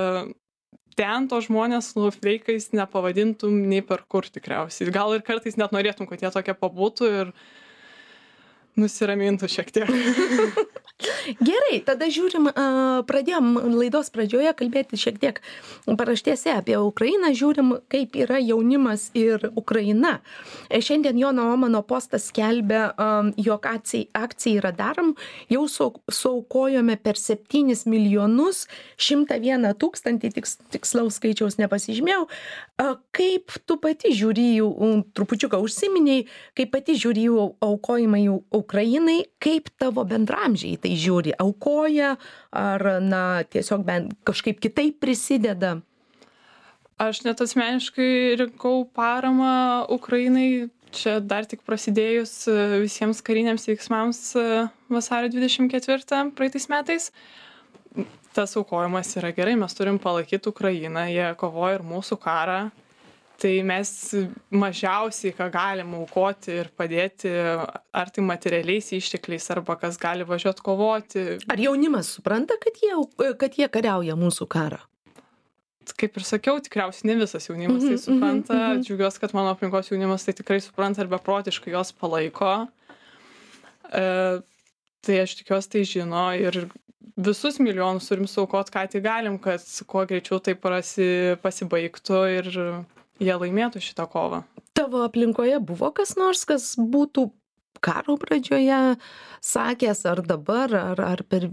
ten 0.98 1.28
to 1.32 1.40
žmonės 1.44 1.94
snowflake'ais 1.94 2.72
nepavadintum 2.76 3.56
nei 3.70 3.82
per 3.86 4.04
kur 4.12 4.28
tikriausiai. 4.28 4.92
Gal 4.94 5.16
ir 5.16 5.26
kartais 5.26 5.58
net 5.60 5.74
norėtum 5.76 6.10
kad 6.10 6.24
jie 6.24 6.32
tokie 6.34 6.56
pabūtų 6.58 7.12
ir 7.22 7.34
nusiramintų 8.80 9.50
šiek 9.52 9.72
tiek 9.76 9.90
Gerai, 11.42 11.80
tada 11.86 12.08
žiūrim, 12.12 12.50
pradėjom 13.10 13.54
laidos 13.74 14.12
pradžioje 14.14 14.54
kalbėti 14.58 15.00
šiek 15.00 15.18
tiek 15.22 15.42
paraštėse 15.86 16.54
apie 16.54 16.78
Ukrainą, 16.78 17.32
žiūrim, 17.38 17.74
kaip 17.92 18.16
yra 18.20 18.40
jaunimas 18.42 19.10
ir 19.18 19.50
Ukraina. 19.56 20.20
E, 20.70 20.82
šiandien 20.84 21.20
Jono 21.20 21.48
Omano 21.54 21.82
postas 21.88 22.28
skelbia, 22.30 22.92
jog 23.38 23.66
akcija 23.68 24.60
yra 24.60 24.74
darom, 24.76 25.14
jau 25.52 25.66
saukojome 25.70 26.98
per 27.02 27.20
7 27.20 27.86
milijonus 27.90 28.66
101 28.98 29.74
tūkstantį, 29.82 30.34
tiks, 30.38 30.58
tikslaus 30.74 31.18
skaičiaus 31.20 31.58
nepasižymėjau. 31.62 32.28
Kaip 33.16 33.58
tu 33.70 33.78
pati 33.82 34.14
žiūri 34.18 34.48
trupučiuką 35.16 35.60
užsiminiai, 35.62 36.26
kaip 36.58 36.72
pati 36.74 36.98
žiūri 37.00 37.28
jų 37.30 37.50
Ukrainai, 38.58 39.20
kaip 39.42 39.70
tavo 39.82 40.06
bendramžiai 40.08 40.80
tai 40.82 40.91
žiūri, 40.98 41.36
aukoja 41.40 42.16
ar, 42.52 42.86
na, 43.04 43.24
tiesiog 43.48 43.86
bent 43.88 44.14
kažkaip 44.28 44.62
kitaip 44.64 45.00
prisideda? 45.04 45.80
Aš 47.02 47.24
net 47.26 47.42
asmeniškai 47.42 48.38
rinkau 48.38 48.84
paramą 48.94 49.88
Ukrainai 49.90 50.70
čia 50.94 51.20
dar 51.24 51.48
tik 51.50 51.64
prasidėjus 51.68 52.34
e, 52.52 52.56
visiems 52.84 53.24
kariniams 53.26 53.66
veiksmams 53.70 54.20
e, 54.38 54.46
vasario 54.92 55.32
24 55.34 56.28
praeitais 56.38 56.68
metais. 56.72 57.10
Tas 58.36 58.56
aukojimas 58.60 59.10
yra 59.20 59.34
gerai, 59.36 59.58
mes 59.60 59.76
turim 59.76 59.98
palaikyti 60.00 60.52
Ukrainą, 60.52 61.08
jie 61.12 61.32
kovoja 61.40 61.80
ir 61.80 61.88
mūsų 61.88 62.16
karą, 62.22 62.60
tai 63.42 63.54
mes 63.66 63.90
mažiausiai 64.54 65.34
ką 65.34 65.48
galim 65.54 65.96
aukoti 65.98 66.54
ir 66.62 66.70
padėti 66.78 67.32
ar 67.32 68.12
tai 68.14 68.24
materialiais 68.26 68.92
ištekliais 68.98 69.50
arba 69.56 69.78
kas 69.82 69.98
gali 70.02 70.28
važiuot 70.28 70.62
kovoti. 70.66 71.26
Ar 71.50 71.62
jaunimas 71.62 72.12
supranta 72.18 72.58
kad 72.62 72.78
jie 72.84 72.94
kad 73.42 73.58
jie 73.58 73.70
kariauja 73.72 74.18
mūsų 74.20 74.48
karą? 74.52 74.82
Kaip 75.98 76.16
ir 76.18 76.24
sakiau 76.26 76.62
tikriausiai 76.62 77.10
ne 77.10 77.18
visas 77.24 77.50
jaunimas 77.50 77.82
tai 77.82 77.96
mhm, 77.96 78.04
supranta. 78.04 78.54
mhm, 78.54 78.78
mhm. 78.78 78.86
džiaugiuos 78.86 79.18
kad 79.24 79.34
mano 79.38 79.56
aplinkos 79.56 79.90
jaunimas 79.92 80.28
tai 80.28 80.38
tikrai 80.38 80.62
supranta 80.62 81.02
ir 81.04 81.10
beprotiškai 81.12 81.74
juos 81.74 81.92
palaiko. 81.98 82.54
E, 83.90 84.06
tai 85.02 85.20
aš 85.26 85.36
tikiuosi 85.42 85.74
tai 85.74 85.84
žino 85.90 86.30
ir 86.38 86.64
visus 87.18 87.58
milijonus 87.60 88.08
turim 88.08 88.30
suaukot 88.30 88.70
ką 88.72 88.86
tik 88.94 89.04
galim 89.04 89.38
kad 89.42 89.66
kuo 89.90 90.06
greičiau 90.06 90.40
tai 90.40 90.56
prasi 90.56 91.38
pasibaigtų 91.42 92.22
ir 92.38 92.52
jie 93.22 93.38
laimėtų 93.44 93.82
šitą 93.84 94.08
kovą. 94.12 94.44
Tavo 94.78 95.06
aplinkoje 95.06 95.60
buvo 95.64 95.92
kas 95.96 96.16
nors, 96.20 96.44
kas 96.48 96.74
būtų 96.80 97.30
karo 97.82 98.16
pradžioje 98.22 98.96
sakęs, 99.42 100.06
ar 100.06 100.22
dabar, 100.26 100.74
ar, 100.78 101.02
ar 101.02 101.24
per 101.26 101.48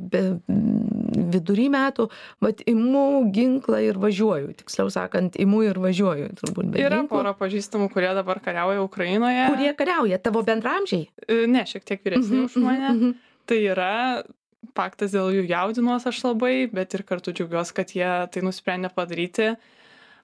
vidury 1.29 1.69
metų, 1.73 2.09
bet 2.45 2.61
imu 2.69 3.05
ginklą 3.35 3.81
ir 3.87 4.01
važiuoju. 4.01 4.53
Tiksliau 4.61 4.93
sakant, 4.93 5.39
imu 5.41 5.63
ir 5.67 5.81
važiuoju. 5.81 6.29
Turbūt, 6.41 6.75
Yra 6.77 7.01
ginklo. 7.01 7.17
pora 7.17 7.33
pažįstamų, 7.37 7.89
kurie 7.95 8.11
dabar 8.17 8.43
kariauja 8.45 8.85
Ukrainoje. 8.85 9.47
Kurie 9.55 9.73
kariauja, 9.79 10.21
tavo 10.21 10.45
bendramžiai? 10.45 11.09
E, 11.25 11.41
ne, 11.51 11.65
šiek 11.69 11.85
tiek 11.89 12.05
vyresni 12.05 12.37
mm 12.37 12.43
-hmm, 12.43 12.51
už 12.53 12.63
mane. 12.63 12.93
Mm 12.93 13.01
-hmm. 13.01 13.15
Tai 13.49 13.59
yra 13.73 14.23
faktas 14.77 15.13
dėl 15.15 15.33
jų 15.33 15.49
jaudinuos 15.49 16.07
aš 16.07 16.25
labai, 16.25 16.69
bet 16.73 16.95
ir 16.95 17.03
kartu 17.03 17.33
džiaugiuosi, 17.33 17.75
kad 17.75 17.89
jie 17.97 18.29
tai 18.33 18.43
nusprendė 18.43 18.91
padaryti 18.95 19.57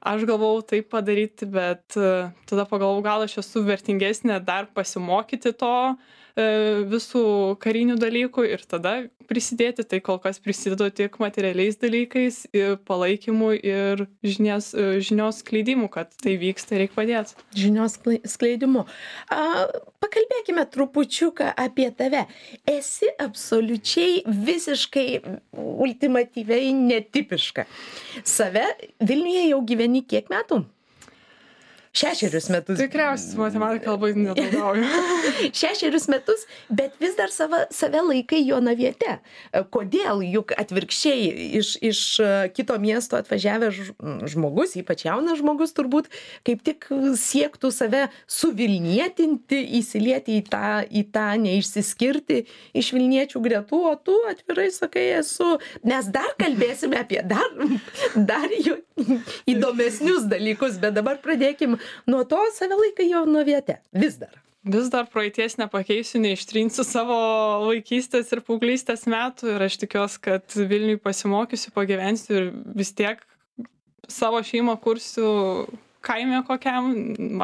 aš 0.05 0.27
galvojau 0.29 0.63
taip 0.75 0.91
padaryti 0.93 1.49
bet 1.49 1.97
e, 1.97 2.11
tada 2.49 2.67
pagalvojau 2.69 3.05
gal 3.07 3.25
aš 3.25 3.39
esu 3.45 3.65
vertingesnė 3.65 4.39
dar 4.45 4.69
pasimokyti 4.77 5.55
to 5.57 5.75
visų 6.35 7.25
karinių 7.63 7.95
dalykų 8.01 8.45
ir 8.51 8.65
tada 8.67 9.05
prisidėti 9.29 9.85
tai 9.87 10.01
kol 10.05 10.19
kas 10.19 10.41
prisidedu 10.43 10.91
tik 10.91 11.19
materialiais 11.23 11.79
dalykais 11.81 12.45
ir 12.53 12.77
palaikymu 12.89 13.53
ir 13.57 14.05
žinias 14.27 14.73
e, 14.75 15.01
žinios 15.01 15.41
skleidimu 15.45 15.89
kad 15.89 16.11
tai 16.21 16.37
vyksta 16.41 16.81
reik 16.81 16.95
padėt. 16.97 17.35
Žinios 17.57 17.97
skleidimu. 18.29 18.85
A 19.31 19.41
pakalbėkime 20.03 20.67
trupučiuką 20.75 21.55
apie 21.57 21.89
tave. 21.97 22.27
Esi 22.67 23.09
absoliučiai 23.23 24.25
visiškai 24.27 25.09
ultimatyviai 25.55 26.75
netipiška. 26.77 27.69
Save 28.27 28.67
vilniuje 29.01 29.51
jau 29.53 29.63
gyveni 29.65 30.05
kiek 30.07 30.33
metų 30.33 30.65
šešerius 31.95 32.49
metus. 32.51 32.79
Tikriausiai 32.81 33.39
matematiką 33.39 33.95
labai 33.95 34.13
nedaugauju. 34.19 34.87
šešerius 35.61 36.09
metus, 36.11 36.45
bet 36.69 36.97
vis 37.03 37.15
dar 37.19 37.33
sava, 37.35 37.65
save 37.75 38.03
laikai 38.03 38.43
Jonaviete. 38.45 39.19
Kodėl? 39.75 40.25
Juk 40.27 40.55
atvirkščiai 40.59 41.29
iš, 41.61 41.75
iš 41.85 42.03
kito 42.57 42.77
miesto 42.83 43.19
atvažiavęs 43.21 43.95
žmogus, 44.33 44.75
ypač 44.81 45.07
jaunas 45.07 45.39
žmogus 45.41 45.75
turbūt, 45.77 46.11
kaip 46.47 46.65
tik 46.67 46.89
siektų 47.21 47.71
save 47.75 48.07
suvilnietinti, 48.31 49.61
įsilieti 49.79 50.41
į 50.41 50.45
tą, 50.51 50.73
į 50.91 51.05
tą 51.15 51.29
neišsiskirti 51.45 52.45
iš 52.75 52.91
Vilniečių 52.95 53.41
gretų, 53.43 53.81
o 53.91 53.95
tu 53.99 54.17
atvirai 54.31 54.69
sakai, 54.75 55.07
esu. 55.21 55.57
Mes 55.87 56.09
dar 56.15 56.35
kalbėsime 56.41 57.01
apie 57.01 57.23
dar, 57.27 57.49
dar 58.31 58.51
įdomesnius 59.51 60.29
dalykus, 60.31 60.79
bet 60.83 60.97
dabar 60.99 61.21
pradėkim 61.23 61.79
nuo 62.11 62.25
to 62.29 62.41
save 62.57 62.79
laikai 62.81 63.11
jaunaviete 63.11 63.79
vis 63.93 64.19
dar. 64.21 64.41
Vis 64.65 64.89
dar 64.89 65.05
praeities 65.13 65.59
nepakeisiu 65.61 66.23
neištrinsiu 66.25 66.87
savo 66.89 67.17
vaikystės 67.67 68.31
ir 68.33 68.41
paauglystės 68.47 69.05
metų 69.11 69.51
ir 69.53 69.65
aš 69.67 69.77
tikiuos 69.83 70.17
kad 70.25 70.57
vilniuj 70.57 71.03
pasimokysiu 71.05 71.75
pagyvensiu 71.77 72.39
ir 72.39 72.47
vis 72.73 72.95
tiek 72.97 73.21
savo 74.09 74.41
šeimą 74.45 74.79
kursiu 74.81 75.29
kaime 76.05 76.41
kokiam. 76.49 76.95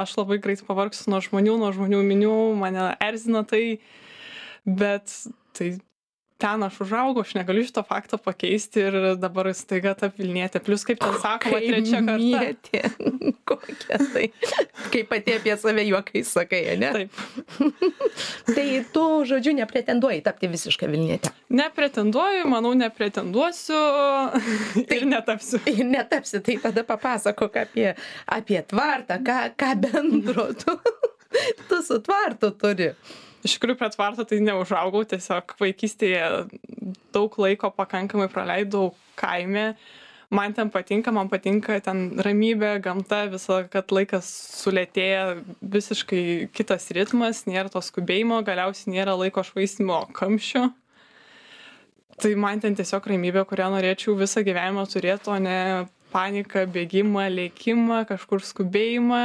Aš 0.01 0.17
labai 0.17 0.41
greit 0.41 0.65
pavargsiu 0.65 1.13
nuo 1.13 1.21
žmonių 1.25 1.59
nuo 1.61 1.71
žmonių 1.77 2.01
minių 2.09 2.39
mane 2.61 2.89
erzina 3.05 3.45
tai 3.45 3.81
bet 4.65 5.13
tai 5.57 5.75
ten 6.41 6.63
aš 6.65 6.81
užaugau, 6.85 7.23
aš 7.25 7.35
negaliu 7.37 7.65
šito 7.67 7.83
fakto 7.87 8.19
pakeisti 8.19 8.83
ir 8.89 8.97
dabar 9.21 9.51
staiga 9.57 9.93
ta 9.99 10.09
Vilnietė. 10.17 10.63
Plus, 10.65 10.85
kaip 10.89 11.01
ten 11.03 11.17
sakoma, 11.21 11.61
trečia 11.61 12.01
karta. 12.07 12.91
Kokia 13.51 14.01
tai. 14.13 14.27
Kaip 14.93 15.11
pati 15.11 15.37
apie 15.37 15.57
save 15.61 15.85
juokai 15.89 16.25
sakai, 16.27 16.63
ne? 16.81 16.91
Taip. 16.97 17.23
tai 18.57 18.67
tu, 18.95 19.05
žodžiu, 19.29 19.55
nepretenduoji 19.61 20.25
tapti 20.27 20.51
visišką 20.51 20.91
Vilnietę. 20.91 21.33
Nepretenduoju, 21.61 22.49
manau, 22.51 22.73
nepretenduosiu 22.79 23.81
tai, 24.89 25.01
ir 25.01 25.09
netapsiu. 25.11 25.63
Ir 25.71 25.85
netapsi, 25.89 26.41
tai 26.47 26.61
tada 26.63 26.87
papasakok 26.89 27.63
apie, 27.67 27.89
apie 28.31 28.63
tvartą, 28.73 29.21
ką, 29.27 29.41
ką 29.61 29.75
bendro 29.85 30.51
tu, 30.57 30.79
tu 31.69 31.83
su 31.85 32.01
tvartu 32.05 32.55
turi 32.57 32.95
iš 33.45 33.57
tikrųjų 33.57 33.79
prie 33.81 33.89
tvarto 33.95 34.27
tai 34.29 34.41
neužaugau 34.45 35.03
tiesiog 35.09 35.57
vaikystėje 35.61 36.25
daug 37.15 37.37
laiko 37.41 37.71
pakankamai 37.75 38.29
praleidau 38.33 38.91
kaime. 39.21 39.75
Man 40.31 40.55
ten 40.55 40.71
patinka 40.71 41.11
man 41.11 41.29
patinka 41.31 41.81
ten 41.83 42.21
ramybė 42.23 42.77
gamta 42.85 43.25
visa 43.33 43.65
kad 43.73 43.91
laikas 43.91 44.29
sulėtėja 44.61 45.41
visiškai 45.59 46.51
kitas 46.55 46.87
ritmas 46.95 47.43
nėra 47.51 47.73
to 47.73 47.83
skubėjimo 47.83 48.39
galiausiai 48.47 48.95
nėra 48.95 49.17
laiko 49.19 49.43
švaistymo 49.47 50.05
kamščių. 50.15 50.69
Tai 52.21 52.35
man 52.37 52.61
ten 52.63 52.77
tiesiog 52.79 53.09
ramybė 53.11 53.43
kurią 53.49 53.71
norėčiau 53.75 54.15
visą 54.21 54.45
gyvenimą 54.47 54.85
turėt 54.93 55.27
o 55.27 55.39
ne 55.41 55.89
paniką 56.15 56.67
bėgimą 56.71 57.27
lėkimą 57.33 58.05
kažkur 58.11 58.45
skubėjimą 58.45 59.25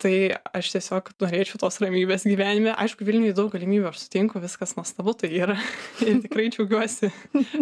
tai 0.00 0.14
aš 0.56 0.72
tiesiog 0.74 1.12
norėčiau 1.20 1.60
tos 1.60 1.80
ramybės 1.82 2.26
gyvenime. 2.28 2.72
Aišku 2.80 3.06
vilniuj 3.06 3.34
daug 3.36 3.52
galimybių 3.52 3.90
aš 3.90 4.04
sutinku 4.06 4.40
viskas 4.42 4.76
nuostabu 4.78 5.14
tai 5.18 5.32
yra. 5.42 5.58
Ir 6.06 6.22
tikrai 6.24 6.48
džiaugiuosi 6.52 7.12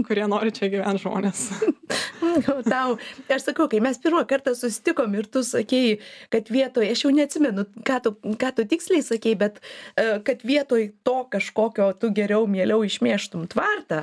kurie 0.07 0.27
nori 0.31 0.53
čia 0.55 0.71
gyvent 0.73 1.03
žmonės. 1.03 1.49
O 2.29 2.61
tau. 2.63 2.99
Aš 3.33 3.47
sakau 3.47 3.67
kai 3.71 3.81
mes 3.83 3.97
pirmą 4.03 4.21
kartą 4.29 4.53
susitikom 4.57 5.15
ir 5.17 5.27
tu 5.33 5.41
sakei 5.47 5.97
kad 6.33 6.51
vietoj 6.53 6.87
aš 6.93 7.05
jau 7.07 7.13
neatsimenu 7.15 7.65
ką 7.89 7.97
tu 8.05 8.13
ką 8.39 8.51
tu 8.57 8.67
tiksliai 8.69 9.03
sakei 9.05 9.33
bet 9.39 9.61
e, 9.97 10.19
kad 10.27 10.45
vietoj 10.47 10.91
to 11.07 11.17
kažkokio 11.33 11.89
tu 11.99 12.11
geriau 12.15 12.47
mieliau 12.51 12.85
išmėžtum 12.87 13.49
tvartą 13.55 14.03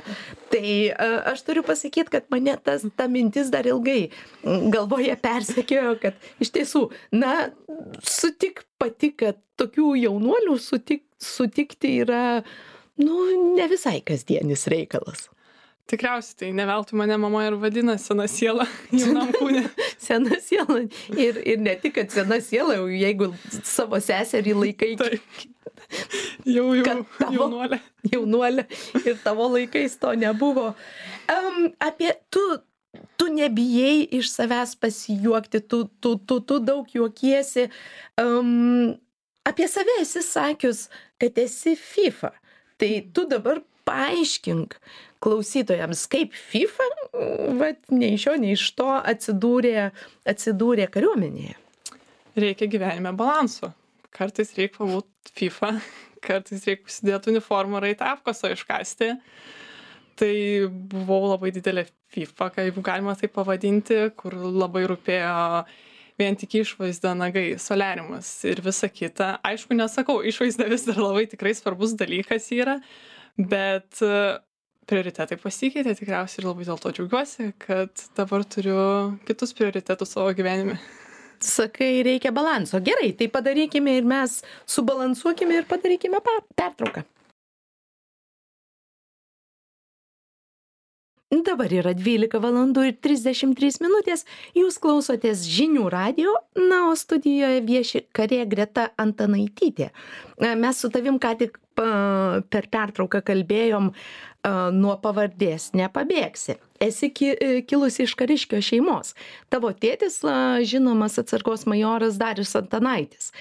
tai 0.52 0.90
e, 0.90 1.08
aš 1.32 1.44
turiu 1.46 1.62
pasakyt 1.66 2.10
kad 2.12 2.26
mane 2.34 2.56
tas 2.66 2.84
ta 2.98 3.06
mintis 3.08 3.52
dar 3.54 3.68
ilgai 3.68 4.10
galvoje 4.74 5.14
persekiojo 5.22 5.96
kad 6.02 6.18
iš 6.42 6.52
tiesų 6.56 6.86
na 7.14 7.52
sutik 8.26 8.64
pati 8.80 9.12
kad 9.16 9.38
tokių 9.60 9.94
jaunuolių 10.02 10.58
sutik 10.60 11.06
sutikti 11.22 11.96
yra 12.04 12.42
nu 13.00 13.22
ne 13.56 13.70
visai 13.70 14.00
kasdienis 14.04 14.66
reikalas 14.72 15.28
Tikriausiai 15.86 16.38
tai 16.40 16.48
ne 16.50 16.64
veltui 16.66 16.98
mane 16.98 17.14
mama 17.22 17.44
ir 17.46 17.54
vadina 17.62 17.94
sena 18.02 18.24
siela 18.26 18.64
jaunam 19.00 19.30
kūne. 19.36 19.62
sena 20.02 20.38
siela. 20.42 20.80
Ir, 21.14 21.38
ir 21.46 21.60
ne 21.62 21.76
tik, 21.78 21.94
kad 22.00 22.10
sena 22.10 22.40
siela, 22.42 22.74
jeigu 22.90 23.28
savo 23.62 24.00
seserį 24.02 24.56
laikai. 24.64 24.88
Taip. 24.98 25.44
Jau, 26.42 26.72
jau, 26.74 26.96
tavo, 27.20 27.36
jaunuolė. 27.36 27.78
Jaunuolė. 28.10 28.66
Ir 29.04 29.20
tavo 29.22 29.46
laikais 29.52 29.94
to 30.02 30.10
nebuvo. 30.18 30.72
Um, 31.30 31.68
apie 31.78 32.10
tu 32.34 32.42
tu 33.16 33.28
nebijai 33.32 34.06
iš 34.18 34.30
savęs 34.32 34.76
pasijuokti, 34.80 35.60
tu, 35.60 35.84
tu, 36.00 36.16
tu, 36.16 36.40
tu 36.40 36.58
daug 36.58 36.88
juokiesi. 36.94 37.68
Um, 38.20 38.96
apie 39.48 39.68
save 39.68 40.00
esi 40.00 40.22
sakius, 40.22 40.86
kad 41.20 41.38
esi 41.38 41.76
FIFA. 41.76 42.32
Tai 42.76 42.90
tu 43.14 43.24
dabar 43.28 43.62
paaiškink 43.88 44.76
klausytojams, 45.24 46.04
kaip 46.12 46.34
FIFA, 46.36 46.88
vat, 47.60 47.78
nei 47.90 48.14
iš 48.16 48.26
šio, 48.26 48.34
nei 48.42 48.54
iš 48.56 48.66
to 48.76 48.88
atsidūrė, 48.98 49.90
atsidūrė 50.28 50.88
kariuomenėje. 50.92 51.56
Reikia 52.36 52.68
gyvenime 52.68 53.14
balanso. 53.16 53.72
Kartais 54.16 54.52
reikia 54.58 54.82
pabūti 54.82 55.32
FIFA, 55.38 55.76
kartais 56.26 56.66
reikia 56.68 56.90
užsidėti 56.90 57.32
uniformą 57.32 57.80
ir 57.80 57.94
eiti 57.94 58.04
apkasą 58.06 58.52
iškasti. 58.52 59.14
Uh, 59.16 59.62
tai 60.18 60.66
buvau 60.68 61.32
labai 61.32 61.52
didelė 61.54 61.86
fifa 62.12 62.48
jeigu 62.56 62.82
galima 62.84 63.14
taip 63.18 63.34
pavadinti 63.36 63.98
kur 64.16 64.34
labai 64.34 64.86
rūpėjo 64.90 65.36
vien 66.20 66.36
tik 66.40 66.58
išvaizda 66.62 67.12
nagai 67.18 67.46
soliariumas 67.60 68.28
ir 68.48 68.62
visa 68.64 68.88
kita. 68.88 69.36
Aišku 69.44 69.76
nesakau 69.76 70.22
išvaizda 70.24 70.68
vis 70.70 70.86
dar 70.88 71.00
labai 71.02 71.26
tikrai 71.28 71.52
svarbus 71.56 71.96
dalykas 72.00 72.48
yra 72.56 72.78
bet 73.36 74.00
prioritetai 74.88 75.36
pasikeitė 75.42 75.96
tikriausiai 75.98 76.42
ir 76.42 76.48
labai 76.48 76.68
dėl 76.68 76.80
to 76.80 76.94
džiaugiuosi 76.96 77.50
kad 77.62 78.06
dabar 78.16 78.46
turiu 78.48 78.78
kitus 79.28 79.52
prioritetus 79.56 80.14
savo 80.16 80.32
gyvenime. 80.36 80.78
Sakai 81.42 82.00
reikia 82.06 82.32
balanso. 82.32 82.80
Gerai 82.80 83.10
tai 83.18 83.28
padarykime 83.28 83.98
ir 83.98 84.08
mes 84.08 84.38
subalansuokime 84.72 85.60
ir 85.60 85.68
padarykime 85.68 86.22
pertrauką 86.56 87.04
Dabar 91.44 91.72
yra 91.74 91.92
12 91.96 92.38
valandų 92.40 92.84
ir 92.88 92.94
33 93.02 93.80
minutės. 93.82 94.24
Jūs 94.56 94.78
klausotės 94.80 95.42
žinių 95.50 95.88
radio, 95.92 96.32
na, 96.56 96.86
o 96.88 96.94
studijoje 96.96 97.60
vieši 97.66 98.04
karė 98.16 98.44
Greta 98.48 98.90
Antanaitytė. 98.96 99.90
Mes 100.56 100.80
su 100.80 100.90
tavim 100.92 101.18
ką 101.20 101.34
tik 101.42 101.58
per 101.76 102.70
pertrauką 102.72 103.20
kalbėjom 103.26 103.90
nuo 104.78 104.94
pavardės 105.02 105.72
nepabėgsi. 105.76 106.56
Esi 106.80 107.10
kilusi 107.12 108.06
iš 108.06 108.14
kariškio 108.16 108.62
šeimos. 108.62 109.12
Tavo 109.52 109.72
tėtis, 109.74 110.20
žinomas 110.70 111.18
atsargos 111.20 111.66
majoras 111.68 112.20
Darius 112.20 112.54
Antanaitis. 112.56 113.32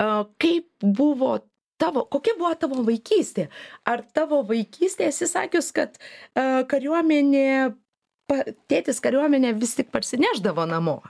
Kaip 0.00 0.70
buvo 0.80 1.36
tavo 1.80 2.04
kokia 2.10 2.36
buvo 2.38 2.52
tavo 2.58 2.82
vaikystė? 2.86 3.48
Ar 3.88 4.04
tavo 4.16 4.42
vaikystėj 4.48 5.10
esi 5.10 5.30
sakius 5.30 5.72
kad 5.76 5.98
a, 5.98 6.62
kariuomenė 6.70 7.74
pa, 8.30 8.42
tėtis 8.70 9.02
kariuomenę 9.04 9.54
vis 9.58 9.76
tik 9.78 9.90
parsinešdavo 9.94 10.66
namo? 10.70 11.00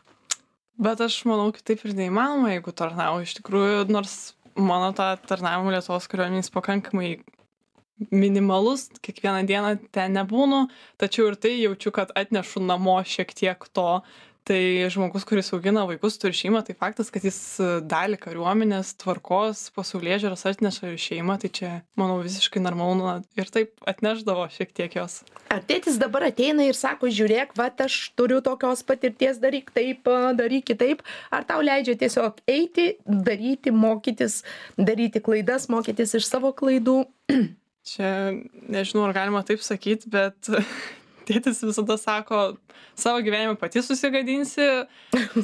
Bet 0.81 1.03
aš 1.05 1.21
manau 1.31 1.53
kitaip 1.55 1.85
ir 1.87 1.95
neįmanoma 1.95 2.57
jeigu 2.57 2.75
tarnauji 2.75 3.29
iš 3.29 3.37
tikrųjų 3.39 3.85
nors 3.95 4.35
mano 4.59 4.91
tą 4.97 5.13
tarnavimo 5.29 5.71
lietuvos 5.75 6.09
kariuomenės 6.11 6.51
pakankamai 6.55 7.17
minimalus 8.11 8.89
kiekvieną 9.03 9.45
dieną 9.47 9.75
ten 9.95 10.17
nebūnu 10.19 10.65
tačiau 10.99 11.31
ir 11.31 11.39
tai 11.39 11.55
jaučiu 11.61 11.93
kad 11.95 12.11
atnešu 12.19 12.63
namo 12.63 12.97
šiek 13.07 13.31
tiek 13.35 13.69
to 13.73 14.03
tai 14.45 14.85
žmogus 14.93 15.25
kuris 15.25 15.49
augina 15.57 15.87
vaikus 15.89 16.19
turi 16.21 16.37
šeimą 16.37 16.61
tai 16.67 16.75
faktas 16.77 17.09
kad 17.13 17.25
jis 17.25 17.39
e, 17.63 17.69
dalį 17.89 18.19
kariuomenės 18.21 18.93
tvarkos 19.01 19.71
pasaulėžiūros 19.77 20.45
atneša 20.51 20.91
į 20.93 20.99
šeimą 21.01 21.39
tai 21.41 21.51
čia 21.59 21.71
manau 22.01 22.19
visiškai 22.21 22.61
normalu 22.61 22.99
na 23.01 23.15
ir 23.41 23.49
taip 23.53 23.73
atnešdavo 23.89 24.45
šiek 24.53 24.75
tiek 24.77 24.97
jos. 24.99 25.23
Ar 25.55 25.65
tėtis 25.65 25.97
dabar 26.01 26.27
ateina 26.29 26.67
ir 26.69 26.77
sako 26.77 27.09
žiūrėk 27.09 27.55
vat 27.57 27.81
aš 27.87 27.97
turiu 28.19 28.43
tokios 28.45 28.85
patirties 28.85 29.41
daryk 29.41 29.73
taip 29.75 30.05
daryk 30.37 30.69
kitaip. 30.73 31.01
Ar 31.33 31.49
tau 31.49 31.65
leidžia 31.65 31.97
tiesiog 32.05 32.43
eiti 32.51 32.91
daryti 33.07 33.73
mokytis 33.73 34.43
daryti 34.77 35.25
klaidas 35.25 35.71
mokytis 35.73 36.19
iš 36.21 36.29
savo 36.29 36.53
klaidų? 36.53 37.01
Čia 37.85 38.11
nežinau 38.69 39.09
ar 39.09 39.17
galima 39.17 39.45
taip 39.45 39.65
sakyt 39.65 40.05
bet 40.13 40.53
tėtis 41.29 41.63
visada 41.65 41.97
sako, 42.01 42.43
savo 42.99 43.23
gyvenimą 43.25 43.57
pati 43.61 43.83
susigadinsi, 43.85 44.67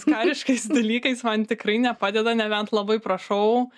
kariškais 0.06 0.68
dalykais 0.78 1.24
man 1.26 1.46
tikrai 1.48 1.78
nepadeda, 1.82 2.34
nebent 2.38 2.74
labai 2.74 3.00
prašau, 3.02 3.70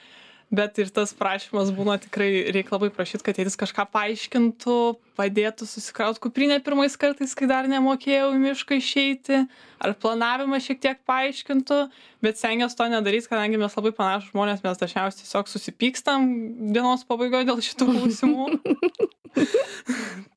bet 0.52 0.76
ir 0.82 0.90
tas 0.92 1.14
prašymas 1.16 1.70
būna 1.72 1.96
tikrai 2.02 2.52
reikia 2.52 2.76
labai 2.76 2.90
prašyti, 2.92 3.24
kad 3.24 3.38
tėtis 3.38 3.56
kažką 3.60 3.86
paaiškintų, 3.94 4.76
padėtų 5.16 5.68
susikraut 5.68 6.20
kuprinę 6.20 6.58
pirmais 6.64 6.98
kartais, 7.00 7.32
kai 7.38 7.48
dar 7.48 7.68
nemokėjau 7.72 8.34
į 8.34 8.42
mišką 8.42 8.76
išeiti, 8.76 9.40
ar 9.80 9.96
planavimą 10.02 10.60
šiek 10.60 10.82
tiek 10.84 11.00
paaiškintų, 11.08 11.80
bet 12.24 12.40
stengiuosi 12.40 12.76
to 12.76 12.90
nedaryti, 12.92 13.30
kadangi 13.32 13.60
mes 13.64 13.78
labai 13.80 13.94
panašus 13.96 14.34
žmonės, 14.34 14.60
mes 14.66 14.84
dažniausiai 14.84 15.24
tiesiog 15.24 15.48
susipykstam 15.54 16.28
dienos 16.76 17.08
pabaigoje 17.08 17.48
dėl 17.48 17.64
šitų 17.64 17.88
klausimų. 17.94 18.50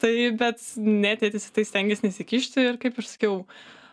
Tai 0.01 0.13
bet 0.37 0.61
netėtis 0.79 1.49
į 1.49 1.55
tai 1.57 1.65
stengiasi 1.67 2.07
nesikišti 2.07 2.65
ir 2.69 2.79
kaip 2.81 2.97
ir 2.99 3.07
sakiau, 3.07 3.37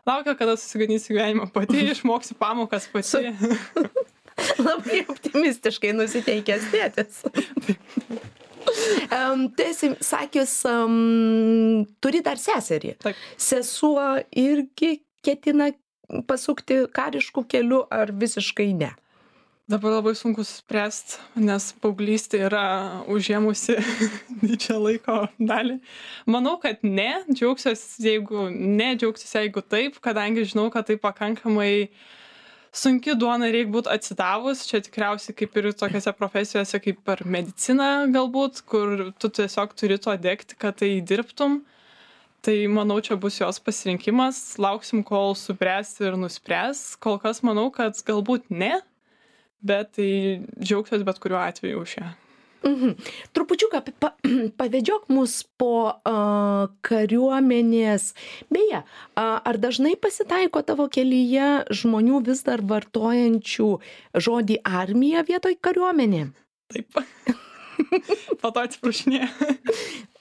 laukia, 0.09 0.37
kada 0.39 0.57
susigadysiu 0.59 1.17
gyvenimą 1.17 1.51
pati, 1.55 1.85
išmoksiu 1.95 2.39
pamokas 2.41 2.89
pati. 2.93 3.33
Labai 4.67 5.03
optimistiškai 5.13 5.93
nusiteikęs 5.95 6.71
tėtis. 6.73 7.21
Um, 9.13 9.49
tu 9.53 9.67
esi 9.67 9.93
sakius, 10.03 10.55
um, 10.69 11.85
turi 12.03 12.23
dar 12.25 12.41
seserį. 12.41 12.95
Taip. 13.03 13.19
Sesuo 13.41 14.07
irgi 14.39 14.95
ketina 15.27 15.71
pasukti 16.29 16.83
kariškų 16.95 17.45
kelių 17.53 17.83
ar 17.93 18.13
visiškai 18.17 18.71
ne? 18.79 18.93
Dabar 19.69 19.93
labai 19.93 20.15
sunku 20.19 20.43
spręst 20.45 21.19
nes 21.39 21.69
paauglystė 21.83 22.41
yra 22.49 22.65
užėmusi 23.11 23.77
didžiąją 24.43 24.81
laiko 24.83 25.19
dalį. 25.39 25.79
Manau 26.27 26.57
kad 26.63 26.83
ne 26.83 27.23
džiaugsiuos 27.31 27.85
jeigu 28.03 28.49
ne 28.51 28.93
džiaugsiuos 28.99 29.37
jeigu 29.39 29.63
taip 29.63 30.01
kadangi 30.03 30.49
žinau 30.51 30.67
kad 30.75 30.91
tai 30.91 30.99
pakankamai 30.99 31.73
sunki 32.75 33.15
duona 33.15 33.53
reik 33.55 33.71
būt 33.71 33.91
atsidavus. 33.95 34.67
Čia 34.67 34.83
tikriausiai 34.83 35.39
kaip 35.39 35.57
ir 35.61 35.71
tokiose 35.79 36.17
profesijose 36.19 36.83
kaip 36.83 37.03
per 37.07 37.23
mediciną 37.23 38.09
galbūt 38.13 38.65
kur 38.67 39.13
tu 39.15 39.31
tiesiog 39.31 39.77
turi 39.79 40.01
tuo 40.03 40.19
degti 40.19 40.59
kad 40.59 40.83
tai 40.83 40.97
dirbtum. 41.01 41.63
Tai 42.43 42.55
manau 42.67 42.99
čia 42.99 43.15
bus 43.15 43.37
jos 43.39 43.63
pasirinkimas. 43.63 44.57
Lauksim 44.59 45.05
kol 45.07 45.37
subręs 45.39 46.01
ir 46.03 46.19
nuspręs. 46.19 46.97
Kol 46.99 47.21
kas 47.23 47.45
manau 47.47 47.69
kad 47.71 47.95
galbūt 48.03 48.51
ne 48.51 48.81
bet 49.63 49.95
tai 49.99 50.11
džiaugsiuos 50.59 51.07
bet 51.07 51.23
kuriuo 51.23 51.41
atveju 51.43 51.87
už 51.87 51.97
ją. 52.01 52.11
Mhm. 52.63 52.95
Trupučiuką 53.35 53.81
pa, 53.99 54.13
pavedžiok 54.61 55.11
mus 55.11 55.43
po 55.59 55.91
uh, 55.91 56.71
kariuomenės. 56.87 58.13
Beje, 58.55 58.83
uh, 58.83 59.39
ar 59.43 59.59
dažnai 59.59 59.97
pasitaiko 59.99 60.63
tavo 60.63 60.87
kelyje 60.87 61.67
žmonių 61.75 62.23
vis 62.29 62.45
dar 62.47 62.63
vartojančių 62.63 63.71
žodį 64.15 64.63
armija 64.63 65.27
vietoj 65.27 65.59
kariuomenė? 65.59 66.29
Taip. 66.71 67.03
po 68.41 68.51
to 68.55 68.63
atsiprašinė 68.63 69.27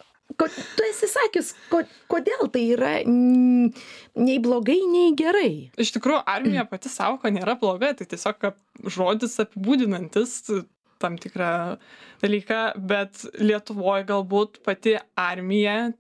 ko, 0.41 0.49
tu 0.49 0.86
esi 0.89 1.10
sakęs, 1.12 1.54
ko, 1.69 1.84
kodėl 2.12 2.49
tai 2.54 2.63
yra 2.73 2.91
nei 3.06 4.38
blogai, 4.43 4.80
nei 4.89 5.13
gerai. 5.17 5.54
Iš 5.82 5.93
tikrųjų, 5.97 6.23
armija 6.34 6.65
pati 6.69 6.91
savoka 6.91 7.32
nėra 7.34 7.58
bloga, 7.62 7.93
tai 7.97 8.08
tiesiog 8.10 8.51
žodis 8.89 9.38
apibūdinantis 9.45 10.39
tam 11.01 11.17
tikrą 11.21 11.77
dalyką, 12.21 12.62
bet 12.77 13.23
Lietuvoje 13.41 14.06
galbūt 14.10 14.62
pati 14.65 14.97
armija 15.17 15.91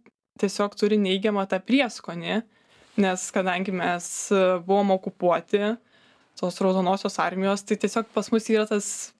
tiesiog 0.41 0.75
turi 0.77 0.97
neigiamą 1.01 1.47
tą 1.49 1.61
prieskonį, 1.61 2.41
nes 3.01 3.23
kadangi 3.33 3.73
mes 3.73 4.05
buvom 4.65 4.93
okupuoti 4.97 5.75
tos 6.39 6.57
raudonosios 6.63 7.17
armijos, 7.21 7.65
tai 7.65 7.77
tiesiog 7.81 8.09
pas 8.15 8.29
mus 8.33 8.47
yra 8.49 8.65
tas 8.69 9.11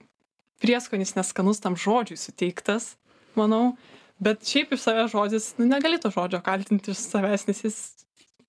prieskonis 0.62 1.16
neskanus 1.18 1.62
tam 1.62 1.78
žodžiui 1.78 2.18
suteiktas, 2.18 2.96
manau 3.38 3.76
bet 4.24 4.46
šiaip 4.48 4.76
iš 4.76 4.86
savęs 4.86 5.14
žodis 5.16 5.52
nu 5.60 5.68
negali 5.70 6.00
to 6.02 6.14
žodžio 6.14 6.42
kaltinti 6.46 6.94
iš 6.94 7.04
savęs 7.12 7.48
nes 7.50 7.64
jis 7.66 7.78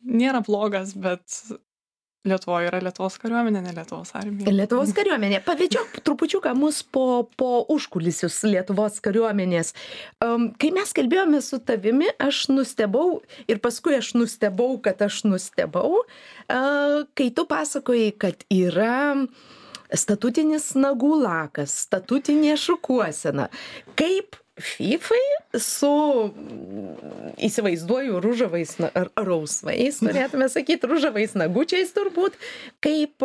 nėra 0.02 0.42
blogas 0.46 0.96
bet 0.98 1.42
Lietuvoje 2.22 2.68
yra 2.70 2.78
Lietuvos 2.78 3.16
kariuomenė, 3.18 3.64
ne 3.64 3.72
Lietuvos 3.74 4.12
armija. 4.14 4.52
Lietuvos 4.54 4.92
kariuomenė. 4.94 5.40
Pavedžiok 5.42 5.96
trupučiuką 6.06 6.52
mus 6.54 6.78
po, 6.86 7.24
po 7.34 7.64
užkulisius 7.74 8.36
Lietuvos 8.46 9.00
kariuomenės. 9.02 9.72
Um, 10.22 10.44
kai 10.54 10.70
mes 10.74 10.94
kalbėjome 10.94 11.40
su 11.42 11.58
tavimi, 11.66 12.12
aš 12.22 12.44
nustebau 12.52 13.24
ir 13.50 13.58
paskui 13.64 13.96
aš 13.98 14.12
nustebau, 14.14 14.76
kad 14.84 15.02
aš 15.02 15.24
nustebau, 15.26 16.04
uh, 16.04 17.02
kai 17.18 17.26
tu 17.34 17.46
pasakojai, 17.50 18.14
kad 18.14 18.46
yra 18.54 19.26
statutinis 19.90 20.76
nagų 20.78 21.16
lakas, 21.24 21.74
statutinė 21.88 22.54
šukuosena. 22.54 23.50
Kaip 23.98 24.38
fifai 24.60 25.22
su 25.58 25.92
įsivaizduoju 27.40 28.20
ružavais 28.20 28.76
ar 28.92 29.08
rausvais 29.16 30.02
turėtume 30.02 30.48
sakyt 30.52 30.84
ružavais 30.88 31.32
nagučiais 31.40 31.94
turbūt 31.96 32.36
kaip 32.84 33.24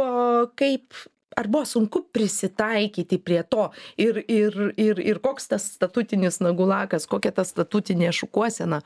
kaip 0.60 0.96
ar 1.38 1.50
buvo 1.52 1.66
sunku 1.68 2.06
prisitaikyti 2.16 3.20
prie 3.20 3.44
to 3.44 3.68
ir 4.00 4.24
ir 4.28 4.56
ir 4.78 5.02
ir 5.04 5.20
koks 5.20 5.52
tas 5.52 5.68
statutinis 5.76 6.40
nagų 6.40 6.70
lakas 6.72 7.10
kokia 7.12 7.34
ta 7.36 7.44
statutinė 7.48 8.14
šukuosena 8.16 8.82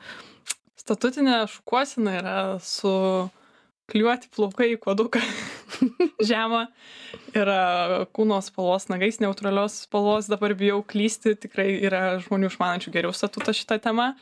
statutinė 0.82 1.44
šukuosena 1.46 2.18
yra 2.18 2.36
su 2.58 2.92
klijuoti 3.92 4.34
plaukai 4.34 4.72
į 4.74 4.82
kuoduką 4.82 5.22
žemą. 6.30 6.66
Yra 7.36 8.06
kūno 8.14 8.38
spalvos 8.44 8.88
nagais 8.92 9.20
neutralios 9.22 9.82
spalvos 9.86 10.30
dabar 10.30 10.54
bijau 10.58 10.80
klysti 10.86 11.36
tikrai 11.46 11.74
yra 11.82 12.02
žmonių 12.24 12.52
išmanančių 12.52 12.94
geriau 12.94 13.14
statutą 13.16 13.54
šita 13.56 13.80
tema 13.82 14.12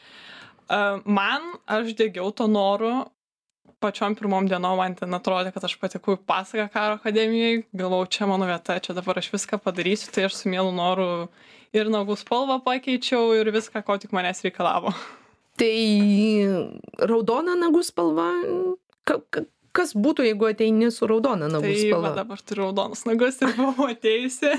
man 1.05 1.43
aš 1.67 1.95
degiau 1.99 2.31
to 2.31 2.47
noru 2.47 3.11
pačiom 3.81 4.15
pirmom 4.15 4.47
dienom 4.49 4.77
man 4.79 4.95
ten 4.95 5.15
atrodė 5.17 5.53
kad 5.55 5.65
aš 5.65 5.77
patekau 5.81 6.15
į 6.19 6.25
pasaką 6.29 6.69
karo 6.73 6.99
akademijoj 6.99 7.65
galvojau 7.73 8.11
čia 8.17 8.29
mano 8.31 8.47
vieta 8.47 8.79
čia 8.79 8.95
dabar 8.95 9.19
aš 9.19 9.31
viską 9.33 9.59
padarysiu 9.65 10.13
tai 10.15 10.29
aš 10.29 10.37
su 10.43 10.53
mielu 10.53 10.73
noru 10.75 11.29
ir 11.73 11.91
nagų 11.91 12.19
spalvą 12.21 12.61
pakeičiau 12.67 13.33
ir 13.39 13.51
viską 13.55 13.83
ko 13.87 13.97
tik 13.99 14.13
manęs 14.13 14.45
reikalavo. 14.47 14.93
Tai 15.61 15.77
raudona 17.11 17.57
nagų 17.59 17.83
spalva 17.85 18.31
kas 19.77 19.93
būtų 19.95 20.27
jeigu 20.27 20.49
ateini 20.51 20.91
su 20.95 21.07
raudona 21.11 21.49
nagų 21.51 21.69
tai 21.69 21.79
spalva? 21.79 22.03
va 22.09 22.13
dabar 22.19 22.43
turiu 22.43 22.67
raudonus 22.67 23.05
nagus 23.07 23.39
ir 23.43 23.53
buvau 23.59 23.89
atėjusi 23.93 24.53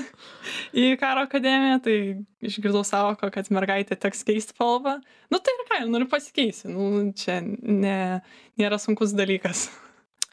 į 0.82 0.86
karo 1.00 1.24
akademiją 1.26 1.80
tai 1.84 1.96
išgirdau 2.44 2.84
sąvoką 2.88 3.30
kad 3.34 3.50
mergaitė 3.54 3.98
teks 4.00 4.24
keist 4.28 4.54
spalvą. 4.54 4.98
Nu 5.32 5.40
tai 5.40 5.54
ir 5.56 5.64
ką 5.70 5.80
nu 5.90 6.02
ir 6.02 6.08
pasikeisiu 6.12 6.72
nu 6.72 6.90
čia 7.18 7.40
ne 7.42 7.96
nėra 8.60 8.80
sunkus 8.80 9.14
dalykas. 9.16 9.68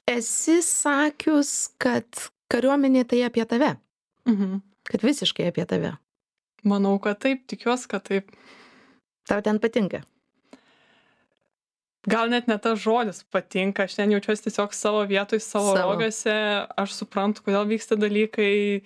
Esi 0.10 0.60
sakius 0.66 1.72
kad 1.82 2.30
kariuomenė 2.52 3.06
tai 3.10 3.24
apie 3.28 3.46
tave? 3.46 3.76
Mhm. 4.30 4.62
kad 4.90 5.04
visiškai 5.06 5.50
apie 5.52 5.66
tave? 5.70 5.98
Manau 6.68 6.98
kad 7.04 7.20
taip 7.22 7.46
tikiuosi 7.48 7.88
kad 7.92 8.08
taip. 8.08 8.32
Tau 9.30 9.44
ten 9.46 9.60
patinka 9.62 10.02
gal 12.10 12.32
net 12.32 12.50
ne 12.50 12.58
tas 12.62 12.80
žodis 12.82 13.24
patinka 13.34 13.86
aš 13.86 14.00
ten 14.00 14.14
jaučiuosi 14.16 14.48
tiesiog 14.48 14.76
savo 14.76 15.04
vietoj 15.10 15.42
savo 15.44 15.76
Savo. 15.76 15.94
rogėse 15.94 16.36
aš 16.80 16.98
suprantu 16.98 17.46
kodėl 17.46 17.68
vyksta 17.70 17.98
dalykai. 18.00 18.84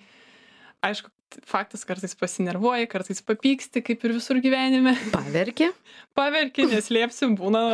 Aišku 0.84 1.10
faktas 1.48 1.82
kartais 1.88 2.14
pasinervuoji 2.14 2.88
kartais 2.90 3.22
papyksti 3.24 3.82
kaip 3.84 4.04
ir 4.06 4.14
visur 4.16 4.38
gyvenime. 4.44 4.94
Paverki? 5.14 5.70
Paverki 6.14 6.68
neslėpsiu 6.70 7.32
būna 7.38 7.64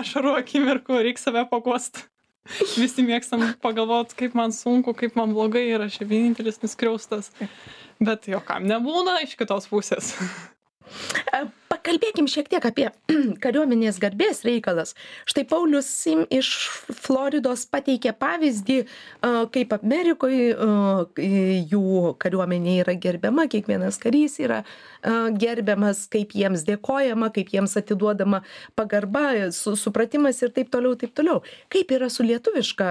ašarų 0.00 0.34
akimirkų 0.40 1.02
reik 1.06 1.20
save 1.22 1.44
paguost. 1.50 2.06
Visi 2.80 3.04
mėgstam 3.04 3.44
pagalvot 3.62 4.14
kaip 4.18 4.34
man 4.38 4.54
sunku 4.56 4.94
kaip 4.96 5.18
man 5.20 5.34
blogai 5.36 5.66
ir 5.68 5.84
aš 5.84 6.00
vienintelis 6.00 6.62
nuskriaustas. 6.64 7.28
Bet 8.00 8.30
juokam 8.30 8.64
nebūna 8.66 9.18
iš 9.26 9.36
kitos 9.38 9.68
pusės 9.70 10.14
Pakalbėkim 11.68 12.26
šiek 12.30 12.48
tiek 12.48 12.64
apie 12.64 12.86
kariuomenės 13.44 13.98
garbės 14.00 14.40
reikalas. 14.46 14.94
Štai 15.28 15.44
Paulius 15.48 15.88
Sim 15.88 16.24
iš 16.32 16.48
Floridos 16.88 17.66
pateikė 17.68 18.14
pavyzdį, 18.16 18.78
e, 18.84 19.32
kaip 19.52 19.74
Amerikoje 19.76 20.54
jų 21.68 22.14
kariuomenė 22.22 22.78
yra 22.84 22.94
gerbiama, 22.96 23.44
kiekvienas 23.52 24.00
karys 24.00 24.38
yra 24.40 24.62
e, 24.62 25.12
gerbiamas, 25.36 26.06
kaip 26.12 26.32
jiems 26.36 26.64
dėkojama, 26.68 27.28
kaip 27.36 27.52
jiems 27.52 27.76
atiduodama 27.80 28.40
pagarba, 28.78 29.26
su, 29.52 29.76
supratimas 29.76 30.40
ir 30.44 30.54
taip 30.56 30.72
toliau, 30.72 30.96
taip 30.96 31.12
toliau. 31.16 31.42
Kaip 31.72 31.92
yra 31.94 32.08
su 32.12 32.24
lietuviška 32.24 32.88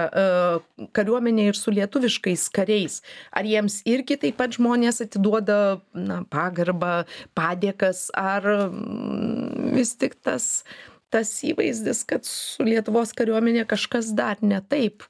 kariuomenė 0.94 1.48
ir 1.50 1.58
su 1.58 1.74
lietuviškais 1.74 2.46
kariais? 2.54 3.00
Ar 3.34 3.46
jiems 3.48 3.80
irgi 3.90 4.20
taip 4.22 4.38
pat 4.38 4.54
žmonės 4.54 5.02
atiduoda 5.02 5.58
na, 5.98 6.22
pagarbą, 6.30 7.02
padėką? 7.38 7.87
Dalykas 7.88 8.10
ar 8.14 8.42
mm, 8.70 9.74
vis 9.74 9.96
tik 9.96 10.20
tas 10.22 10.64
tas 11.10 11.30
įvaizdis 11.42 12.04
kad 12.04 12.24
su 12.24 12.62
lietuvos 12.64 13.14
kariuomene 13.16 13.64
kažkas 13.64 14.12
dar 14.14 14.36
ne 14.42 14.60
taip 14.60 15.02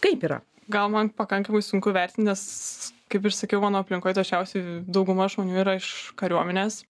kaip 0.00 0.22
yra? 0.22 0.40
Gal 0.70 0.88
man 0.90 1.10
pakankamai 1.10 1.62
sunku 1.62 1.92
vertint 1.92 2.26
nes 2.26 2.92
kaip 3.10 3.24
ir 3.26 3.32
sakiau 3.34 3.60
mano 3.60 3.82
aplinkoj 3.82 4.14
dažniausiai 4.14 4.84
dauguma 4.86 5.26
žmonių 5.28 5.58
yra 5.62 5.76
iš 5.78 6.12
kariuomenės. 6.16 6.84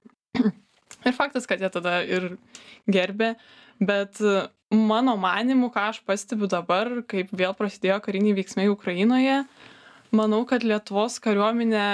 Ir 1.07 1.15
faktas 1.17 1.47
kad 1.47 1.61
jie 1.61 1.71
tada 1.73 2.03
ir 2.05 2.37
gerbia 2.89 3.37
bet 3.81 4.21
mano 4.71 5.17
manymu 5.17 5.71
ką 5.73 5.91
aš 5.93 6.03
pastebiu 6.05 6.49
dabar 6.49 7.03
kaip 7.09 7.33
vėl 7.33 7.57
prasidėjo 7.57 8.01
kariniai 8.05 8.37
veiksmai 8.37 8.69
ukrainoje 8.69 9.45
manau 10.17 10.43
kad 10.49 10.65
lietuvos 10.67 11.19
kariuomenė 11.25 11.87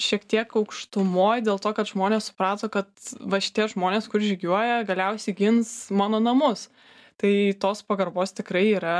šiek 0.00 0.24
tiek 0.28 0.54
aukštumoj 0.58 1.42
dėl 1.46 1.60
to 1.62 1.72
kad 1.76 1.90
žmonės 1.90 2.30
suprato 2.30 2.70
kad 2.72 2.88
va 3.20 3.40
šitie 3.42 3.68
žmonės 3.72 4.08
kur 4.12 4.24
žygiuoja 4.24 4.82
galiausiai 4.88 5.36
gins 5.36 5.72
mano 5.92 6.20
namus. 6.22 6.68
Tai 7.20 7.32
tos 7.62 7.84
pagarbos 7.86 8.32
tikrai 8.34 8.64
yra 8.78 8.96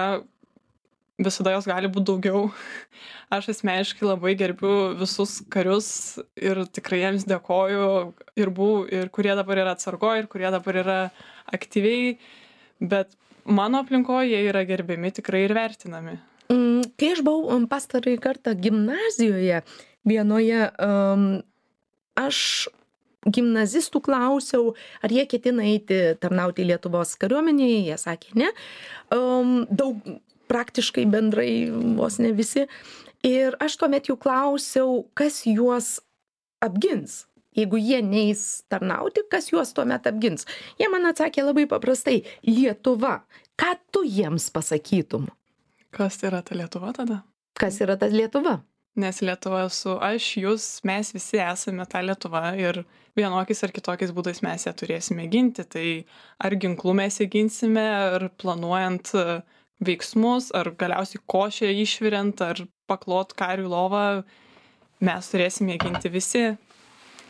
visada 1.23 1.55
jos 1.55 1.69
gali 1.69 1.91
būt 1.93 2.07
daugiau. 2.09 2.45
Aš 3.35 3.53
asmeniškai 3.55 4.07
labai 4.09 4.35
gerbiu 4.39 4.93
visus 5.01 5.41
karius 5.53 5.91
ir 6.37 6.65
tikrai 6.69 7.03
jiems 7.05 7.27
dėkoju 7.29 7.89
ir 8.41 8.53
buvau 8.53 8.85
ir 8.89 9.13
kurie 9.15 9.35
dabar 9.39 9.63
yra 9.65 9.77
atsargoj 9.77 10.23
ir 10.23 10.31
kurie 10.33 10.51
dabar 10.53 10.81
yra 10.83 10.99
aktyviai 11.53 12.19
bet 12.81 13.17
mano 13.45 13.83
aplinkoj 13.83 14.29
jie 14.29 14.45
yra 14.51 14.67
gerbiami 14.69 15.15
tikrai 15.15 15.47
ir 15.47 15.57
vertinami 15.57 16.19
kai 16.53 17.13
aš 17.15 17.25
buvau 17.25 17.57
um, 17.57 17.67
pastarąjį 17.71 18.21
kartą 18.23 18.55
gimnazijoje 18.59 19.63
vienoje 20.09 20.69
um, 20.83 21.27
aš 22.19 22.69
gimnazistų 23.23 24.03
klausiau, 24.03 24.73
ar 25.03 25.13
jie 25.15 25.25
ketina 25.31 25.67
eiti 25.71 26.01
tarnauti 26.21 26.67
Lietuvos 26.67 27.15
kariuomenėje, 27.21 27.83
jie 27.87 27.99
sakė 28.01 28.33
ne. 28.41 28.49
Daug 29.13 30.01
praktiškai 30.51 31.05
bendrai 31.11 31.53
vos 31.99 32.19
ne 32.23 32.33
visi. 32.37 32.67
Ir 33.23 33.55
aš 33.63 33.79
tuomet 33.79 34.11
jų 34.11 34.17
klausiau, 34.19 35.05
kas 35.15 35.45
juos 35.47 36.01
apgins. 36.63 37.23
Jeigu 37.55 37.79
jie 37.79 38.01
neis 38.03 38.65
tarnauti, 38.73 39.23
kas 39.31 39.51
juos 39.53 39.75
tuomet 39.77 40.09
apgins? 40.09 40.49
Jie 40.81 40.89
man 40.91 41.07
atsakė 41.11 41.45
labai 41.45 41.69
paprastai- 41.71 42.25
Lietuva. 42.49 43.21
Ką 43.61 43.77
tu 43.93 44.03
jiems 44.03 44.51
pasakytum? 44.51 45.29
Kas 45.93 46.21
yra 46.25 46.43
ta 46.43 46.57
Lietuva 46.59 46.93
tada? 46.97 47.23
Kas 47.59 47.81
yra 47.85 47.99
ta 48.01 48.09
Lietuva? 48.09 48.61
nes 48.95 49.23
lietuva 49.25 49.63
esu 49.67 49.95
aš 50.05 50.27
jūs 50.37 50.67
mes 50.85 51.13
visi 51.15 51.41
esame 51.41 51.87
ta 51.89 52.03
lietuva 52.05 52.53
ir 52.61 52.83
vienokiais 53.17 53.65
ar 53.65 53.73
kitokiais 53.73 54.13
būdais 54.13 54.43
mes 54.45 54.67
ją 54.67 54.73
turėsime 54.77 55.25
ginti 55.33 55.65
tai 55.65 55.87
ar 56.39 56.57
ginklu 56.61 56.93
mes 56.97 57.17
ją 57.21 57.29
ginsime 57.33 57.87
ar 57.89 58.29
planuojant 58.43 59.15
e, 59.17 59.41
veiksmus 59.81 60.51
ar 60.53 60.75
galiausiai 60.77 61.25
košę 61.35 61.73
išviriant 61.85 62.45
ar 62.45 62.61
paklot 62.91 63.33
kariui 63.39 63.73
lovą 63.73 64.05
mes 65.01 65.33
turėsim 65.33 65.73
ją 65.73 65.81
ginti 65.87 66.13
visi 66.13 66.45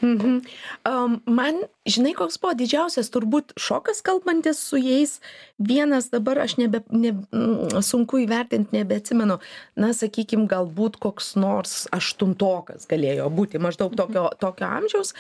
Mhm. 0.03 0.41
Um, 0.85 1.21
man, 1.31 1.61
žinai, 1.87 2.11
koks 2.19 2.41
buvo 2.43 2.57
didžiausias 2.59 3.07
turbūt 3.15 3.53
šokas 3.61 4.01
kalbantis 4.03 4.59
su 4.59 4.81
jais. 4.83 5.21
Vienas 5.63 6.09
dabar 6.11 6.41
aš 6.43 6.57
nebe, 6.59 6.81
ne, 6.91 7.13
mm, 7.15 7.79
sunku 7.87 8.19
įvertinti, 8.25 8.75
nebeatsimenu. 8.75 9.39
Na, 9.79 9.93
sakykime, 9.95 10.49
galbūt 10.51 10.99
koks 11.03 11.37
nors 11.39 11.85
aštuntokas 11.95 12.91
galėjo 12.91 13.29
būti 13.31 13.63
maždaug 13.63 13.95
tokio, 13.95 14.27
tokio 14.43 14.67
amžiaus, 14.67 15.15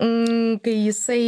mm, 0.00 0.62
kai 0.64 0.78
jisai, 0.78 1.20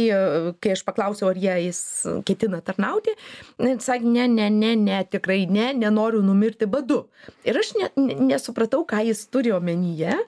kai 0.57 0.73
aš 0.73 0.81
paklausiau, 0.89 1.29
ar 1.29 1.37
jie 1.37 1.59
jis 1.67 1.79
ketina 2.25 2.63
tarnauti, 2.65 3.13
sakė, 3.61 4.09
ne, 4.17 4.25
ne, 4.33 4.49
ne, 4.49 4.73
ne, 4.81 5.03
tikrai 5.05 5.43
ne, 5.45 5.75
nenoriu 5.77 6.25
numirti 6.25 6.65
badu. 6.65 7.03
Ir 7.45 7.61
aš 7.61 7.75
ne, 7.77 7.93
ne, 8.01 8.19
nesupratau, 8.33 8.81
ką 8.81 9.05
jis 9.05 9.27
turi 9.29 9.53
omenyje 9.53 10.23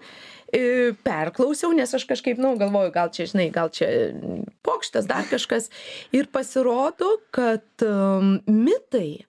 perklausiau, 1.03 1.73
nes 1.75 1.93
aš 1.93 2.05
kažkaip, 2.07 2.39
nu, 2.39 2.55
galvoju, 2.60 2.91
gal 2.95 3.12
čia, 3.13 3.27
žinai, 3.27 3.49
gal 3.53 3.71
čia 3.73 3.89
pokštas, 4.63 5.10
dar 5.10 5.27
kažkas. 5.27 5.71
Ir 6.15 6.29
pasirodo, 6.31 7.17
kad 7.36 7.65
um, 7.83 8.38
mitai 8.47 9.27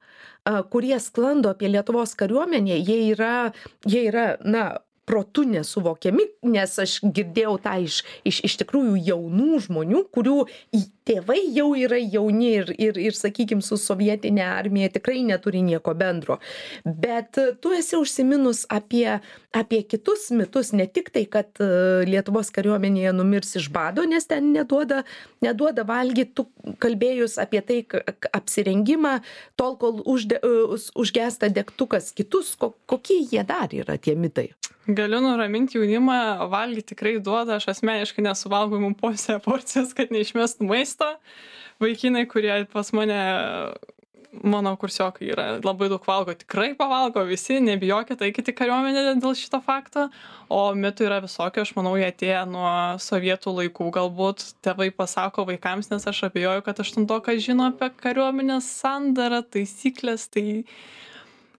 kurie 0.70 0.96
sklando 1.00 1.50
apie 1.52 1.68
lietuvos 1.68 2.14
kariuomenę 2.16 2.78
jie 2.80 2.98
yra 3.12 3.52
jie 3.86 4.06
yra 4.08 4.36
na 4.44 4.78
protu 5.08 5.44
nesuvokiami 5.48 6.24
nes 6.52 6.74
aš 6.84 6.98
girdėjau 7.02 7.56
tą 7.64 7.74
iš 7.84 8.02
iš 8.28 8.40
iš 8.48 8.56
tikrųjų 8.62 8.96
jaunų 9.08 9.60
žmonių 9.66 10.02
kurių 10.14 10.36
į 10.76 10.82
tėvai 11.08 11.38
jau 11.56 11.70
yra 11.80 12.00
jauni 12.00 12.50
ir 12.60 12.72
ir 12.76 13.00
ir 13.06 13.16
sakykim 13.16 13.62
su 13.64 13.80
sovietine 13.80 14.44
armija 14.44 14.92
tikrai 14.98 15.22
neturi 15.30 15.64
nieko 15.64 15.96
bendro 15.96 16.38
bet 16.84 17.40
tu 17.62 17.72
esi 17.76 17.96
užsiminus 17.96 18.66
apie 18.80 19.18
apie 19.52 19.82
kitus 19.88 20.28
mitus 20.30 20.72
ne 20.76 20.86
tik 20.86 21.08
tai 21.14 21.24
kad 21.30 21.60
lietuvos 22.08 22.50
kariuomenėje 22.52 23.14
numirs 23.16 23.56
iš 23.60 23.70
bado 23.72 24.04
nes 24.04 24.28
ten 24.28 24.52
neduoda 24.52 25.02
neduoda 25.44 25.86
valgyt 25.88 26.34
tu 26.36 26.44
kalbėjus 26.82 27.38
apie 27.40 27.62
tai 27.64 27.78
apsirengimą 28.36 29.18
tol 29.56 29.78
kol 29.80 30.02
užde 30.04 30.40
užgęsta 30.98 31.48
degtukas 31.48 32.12
kitus 32.12 32.54
ko 32.60 32.74
kokie 32.86 33.22
jie 33.24 33.44
dar 33.48 33.72
yra 33.72 33.96
tie 33.96 34.16
mitai? 34.16 34.50
Galiu 34.88 35.20
nuramint 35.20 35.74
jaunimą 35.76 36.48
valgyt 36.52 36.92
tikrai 36.92 37.18
duoda 37.20 37.58
aš 37.58 37.70
asmeniškai 37.74 38.24
nesuvalgau 38.24 38.80
imu 38.80 38.94
po 39.00 39.12
porcijas 39.44 39.94
kad 39.96 40.12
neišmestų 40.14 40.68
maisto. 40.68 41.08
Vaikinai 41.80 42.24
kurie 42.28 42.64
pas 42.72 42.92
mane 42.96 43.20
mano 44.32 44.74
kursiokai 44.76 45.30
yra. 45.32 45.46
Labai 45.64 45.88
daug 45.88 46.04
valgo 46.06 46.34
tikrai 46.36 46.72
pavalgo 46.78 47.22
visi 47.28 47.58
nebijokit 47.64 48.20
eikit 48.26 48.50
į 48.52 48.54
kariuomenę 48.58 49.16
dėl 49.22 49.34
šito 49.38 49.60
fakto. 49.64 50.08
O 50.52 50.60
mitų 50.76 51.08
yra 51.08 51.20
visokių 51.24 51.64
aš 51.64 51.74
manau 51.78 51.94
jie 51.98 52.08
atėję 52.10 52.44
nuo 52.50 52.70
sovietų 53.02 53.54
laikų 53.60 53.90
galbūt. 53.96 54.44
Tėvai 54.64 54.90
pasako 54.94 55.46
vaikams 55.48 55.90
nes 55.92 56.08
aš 56.10 56.26
abejoju 56.28 56.64
kad 56.66 56.84
aštuntokas 56.84 57.42
žino 57.44 57.70
apie 57.72 57.90
kariuomenės 58.04 58.68
sandarą 58.82 59.42
taisykles 59.46 60.28
tai 60.34 60.46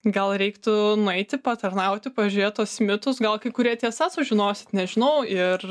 gal 0.06 0.32
reiktų 0.40 0.96
nueiti 1.02 1.40
patarnauti 1.44 2.14
pažiūrėt 2.16 2.62
tuos 2.62 2.78
mitus 2.86 3.20
gal 3.20 3.36
kai 3.42 3.52
kurie 3.52 3.76
tiesa 3.82 4.08
sužinosit 4.14 4.72
nežinau 4.78 5.26
ir 5.28 5.66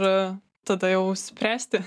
tada 0.68 0.90
jau 0.92 1.04
spręsti. 1.16 1.80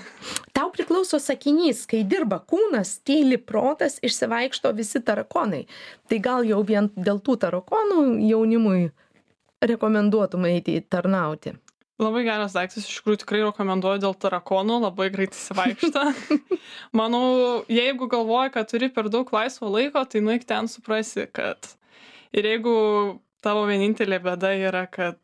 Tau 0.56 0.70
priklauso 0.74 1.20
sakinys 1.22 1.84
kai 1.90 2.02
dirba 2.08 2.40
kūnas 2.42 2.98
tyli 3.06 3.38
protas 3.38 4.00
išsivaikšto 4.04 4.72
visi 4.78 5.02
tarakonai. 5.02 5.64
Tai 6.10 6.20
gal 6.22 6.46
jau 6.48 6.60
vien 6.66 6.90
dėl 6.96 7.22
tų 7.24 7.38
tarakonų 7.46 8.06
jaunimui 8.28 8.90
rekomenduotum 9.62 10.48
eiti 10.50 10.80
tarnauti? 10.90 11.54
Labai 12.02 12.24
geras 12.26 12.54
daiktas, 12.56 12.86
iš 12.88 12.98
tikrųjų 12.98 13.20
tikrai 13.22 13.42
rekomenduoju 13.44 14.00
dėl 14.02 14.14
tarakonų, 14.18 14.78
labai 14.86 15.06
greit 15.14 15.36
įsivaikšta. 15.36 16.06
Manau, 16.98 17.62
jeigu 17.70 18.08
galvoji, 18.10 18.54
kad 18.56 18.70
turi 18.72 18.88
per 18.90 19.10
daug 19.12 19.28
laisvo 19.34 19.70
laiko, 19.70 20.02
tai 20.08 20.24
nuik 20.24 20.46
ten 20.48 20.70
suprasi, 20.72 21.28
kad 21.30 21.68
ir 22.34 22.48
jeigu 22.48 22.74
tavo 23.44 23.66
vienintelė 23.68 24.18
bėda 24.24 24.54
yra 24.56 24.86
kad 24.90 25.18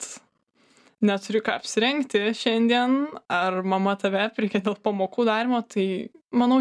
neturi 1.05 1.41
ką 1.45 1.59
apsirengti 1.59 2.23
šiandien 2.35 3.01
ar 3.31 3.61
mama 3.63 3.95
tave 4.01 4.25
aprėkė 4.27 4.63
dėl 4.65 4.79
pamokų 4.83 5.27
darymo 5.29 5.61
tai 5.71 5.87
manau 6.35 6.61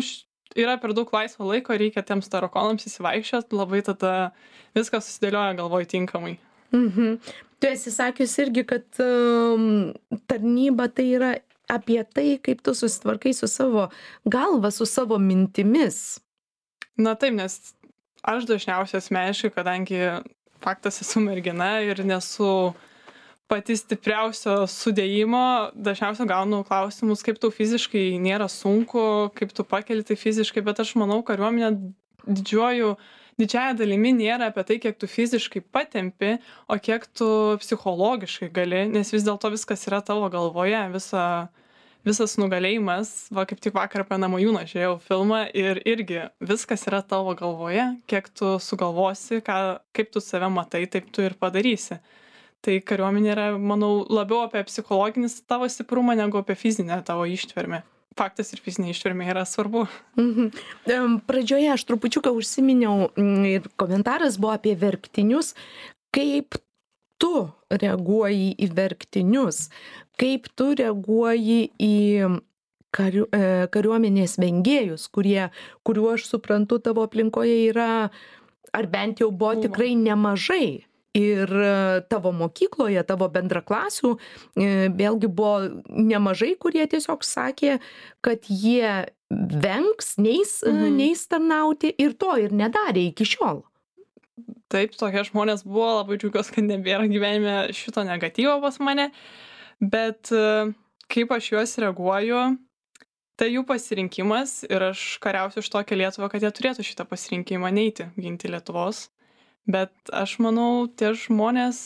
yra 0.58 0.78
per 0.82 0.94
daug 0.98 1.10
laisvo 1.14 1.48
laiko 1.50 1.78
reikia 1.78 2.04
tiems 2.06 2.30
tarakonams 2.32 2.88
išsivaikščiot 2.88 3.56
labai 3.58 3.82
tada 3.86 4.14
viskas 4.78 5.10
susidėlioja 5.10 5.58
galvoj 5.60 5.90
tinkamai 5.94 6.38
mhm. 6.76 7.18
tu 7.60 7.72
esi 7.72 7.94
sakius 7.94 8.38
irgi 8.44 8.66
kad 8.70 9.02
um, 9.04 9.94
tarnyba 10.30 10.90
tai 10.94 11.10
yra 11.18 11.34
apie 11.68 12.00
tai 12.06 12.38
kaip 12.44 12.62
tu 12.64 12.76
susitvarkai 12.78 13.34
su 13.36 13.50
savo 13.52 13.90
galva 14.26 14.72
su 14.72 14.86
savo 14.86 15.18
mintimis 15.20 16.20
na 16.98 17.16
taip 17.16 17.36
nes 17.38 17.58
aš 18.24 18.48
dažniausiai 18.50 19.02
asmeniškai 19.02 19.52
kadangi 19.56 20.02
faktas 20.64 21.02
esu 21.04 21.22
mergina 21.24 21.78
ir 21.86 22.06
nesu 22.06 22.74
pati 23.48 23.78
stipriausio 23.80 24.66
sudėjimo 24.72 25.44
dažniausiai 25.76 26.28
gaunu 26.30 26.64
klausimus 26.68 27.24
kaip 27.26 27.40
tau 27.42 27.52
fiziškai 27.54 28.18
nėra 28.24 28.50
sunku 28.52 29.04
kaip 29.38 29.54
tu 29.56 29.64
pakeli 29.68 30.04
tai 30.08 30.18
fiziškai 30.20 30.64
bet 30.68 30.82
aš 30.84 30.96
manau 31.00 31.22
kariuomenė 31.28 31.72
didžiuoju 32.28 32.96
didžiąja 33.40 33.78
dalimi 33.80 34.12
nėra 34.18 34.50
apie 34.52 34.66
tai 34.68 34.80
kiek 34.84 34.98
tu 35.00 35.08
fiziškai 35.08 35.64
patempi 35.72 36.36
o 36.68 36.80
kiek 36.90 37.08
tu 37.16 37.30
psichologiškai 37.64 38.52
gali 38.52 38.84
nes 38.92 39.14
vis 39.16 39.26
dėlto 39.28 39.54
viskas 39.54 39.88
yra 39.88 40.02
tavo 40.04 40.28
galvoje 40.34 40.84
visa 40.96 41.24
visas 42.08 42.38
nugalėjimas. 42.40 43.28
Va 43.36 43.44
kaip 43.50 43.60
tik 43.64 43.76
vakar 43.76 44.06
apie 44.06 44.20
namajūną 44.22 44.64
žiūrėjau 44.70 44.94
filmą 45.04 45.42
ir 45.58 45.82
irgi 45.88 46.28
viskas 46.52 46.86
yra 46.90 47.02
tavo 47.04 47.34
galvoje 47.38 47.90
kiek 48.12 48.30
tu 48.32 48.56
sugalvosi 48.64 49.42
ką 49.46 49.58
kaip 49.96 50.14
tu 50.14 50.24
save 50.24 50.50
matai 50.54 50.86
taip 50.92 51.12
tu 51.12 51.26
ir 51.26 51.36
padarysi 51.40 52.00
tai 52.68 52.78
kariuomenė 52.84 53.34
yra 53.34 53.48
manau 53.58 54.04
labiau 54.12 54.44
apie 54.46 54.66
psichologinį 54.68 55.32
tavo 55.48 55.70
stiprumą 55.72 56.18
negu 56.20 56.42
apie 56.42 56.58
fizinę 56.60 57.00
tavo 57.08 57.28
ištvermę 57.32 57.84
faktas 58.18 58.50
ir 58.50 58.62
fizinė 58.66 58.96
ištvermė 58.96 59.28
yra 59.30 59.44
svarbu. 59.46 59.84
Mhm. 60.18 60.48
Pradžioje 61.30 61.68
aš 61.70 61.84
trupučiuką 61.86 62.32
užsiminiau 62.34 63.12
ir 63.46 63.68
komentaras 63.78 64.40
buvo 64.42 64.56
apie 64.56 64.74
verktinius. 64.74 65.52
Kaip 66.16 66.58
tu 67.22 67.50
reaguoji 67.70 68.56
į 68.58 68.72
verktinius 68.74 69.68
kaip 70.20 70.50
tu 70.58 70.72
reaguoji 70.78 71.60
į 71.82 71.96
kariu 72.96 73.28
e, 73.36 73.68
kariuomenės 73.74 74.38
vengėjus 74.42 75.08
kurie 75.14 75.50
kurių 75.88 76.12
aš 76.16 76.28
suprantu 76.32 76.80
tavo 76.84 77.06
aplinkoje 77.06 77.58
yra 77.70 78.10
ar 78.78 78.90
bent 78.92 79.22
jau 79.22 79.30
buvo 79.32 79.58
tikrai 79.68 79.94
nemažai 80.00 80.87
ir 81.18 81.52
e, 81.52 82.02
tavo 82.12 82.32
mokykloje 82.36 83.04
tavo 83.10 83.28
bendraklasių 83.34 84.14
e, 84.16 84.68
vėlgi 84.94 85.30
buvo 85.30 85.68
nemažai 85.90 86.54
kurie 86.62 86.86
tiesiog 86.90 87.26
sakė 87.26 87.78
kad 88.26 88.46
jie 88.52 89.08
vengs 89.30 90.16
neis 90.22 90.60
mhm. 90.66 91.00
neis 91.00 91.26
tarnauti 91.32 91.92
ir 91.98 92.16
to 92.20 92.38
ir 92.42 92.54
nedarė 92.56 93.10
iki 93.12 93.28
šiol 93.28 93.64
taip 94.72 94.96
tokie 95.00 95.24
žmonės 95.28 95.66
buvo 95.68 95.90
labai 96.02 96.20
džiaugiuosi 96.20 96.58
kad 96.58 96.70
nebėra 96.70 97.10
gyvenime 97.10 97.58
šito 97.76 98.06
negatyvo 98.08 98.60
pas 98.64 98.80
mane 98.84 99.10
bet 99.82 100.32
e, 100.36 100.72
kaip 101.12 101.36
aš 101.36 101.52
juos 101.56 101.78
reaguoju 101.82 102.46
tai 103.38 103.52
jų 103.54 103.64
pasirinkimas 103.70 104.64
ir 104.70 104.90
aš 104.92 105.04
kariausiu 105.24 105.62
už 105.64 105.70
tokią 105.74 106.00
lietuvą 106.02 106.32
kad 106.32 106.46
jie 106.46 106.54
turėtų 106.54 106.86
šitą 106.86 107.06
pasirinkimą 107.10 107.74
neiti 107.74 108.10
ginti 108.18 108.52
lietuvos 108.54 109.08
bet 109.68 109.92
aš 110.16 110.38
manau 110.44 110.88
tie 110.88 111.12
žmonės 111.18 111.80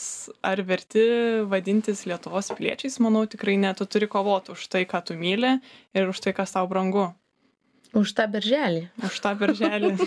ar 0.45 0.61
verti 0.65 1.05
vadintis 1.49 2.05
lietuvos 2.09 2.53
piliečiais 2.57 2.99
manau 3.03 3.25
tikrai 3.25 3.57
ne 3.57 3.73
tu 3.77 3.85
turi 3.89 4.07
kovot 4.11 4.53
už 4.53 4.67
tai 4.69 4.85
ką 4.85 5.03
tu 5.05 5.17
myli 5.17 5.57
ir 5.97 6.13
už 6.13 6.21
tai 6.21 6.33
kas 6.37 6.53
tau 6.57 6.69
brangu 6.69 7.09
už 7.97 8.13
tą 8.15 8.29
berželį 8.31 8.87
už 9.09 9.21
tą 9.25 9.35
berželį 9.37 9.95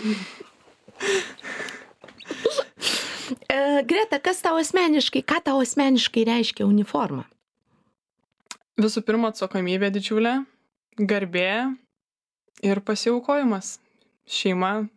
E, 3.49 3.83
Greta, 3.83 4.19
kas 4.21 4.41
tau 4.43 4.57
asmeniškai, 4.61 5.23
ką 5.25 5.39
tau 5.45 5.61
asmeniškai 5.63 6.25
reiškia 6.27 6.67
uniforma? 6.67 7.25
Visų 8.81 9.01
pirma, 9.07 9.31
atsakomybė 9.31 9.89
didžiulė, 9.95 10.35
garbė 10.99 11.49
ir 12.65 12.81
pasiaukojimas. 12.85 13.77
Šeima. 14.25 14.87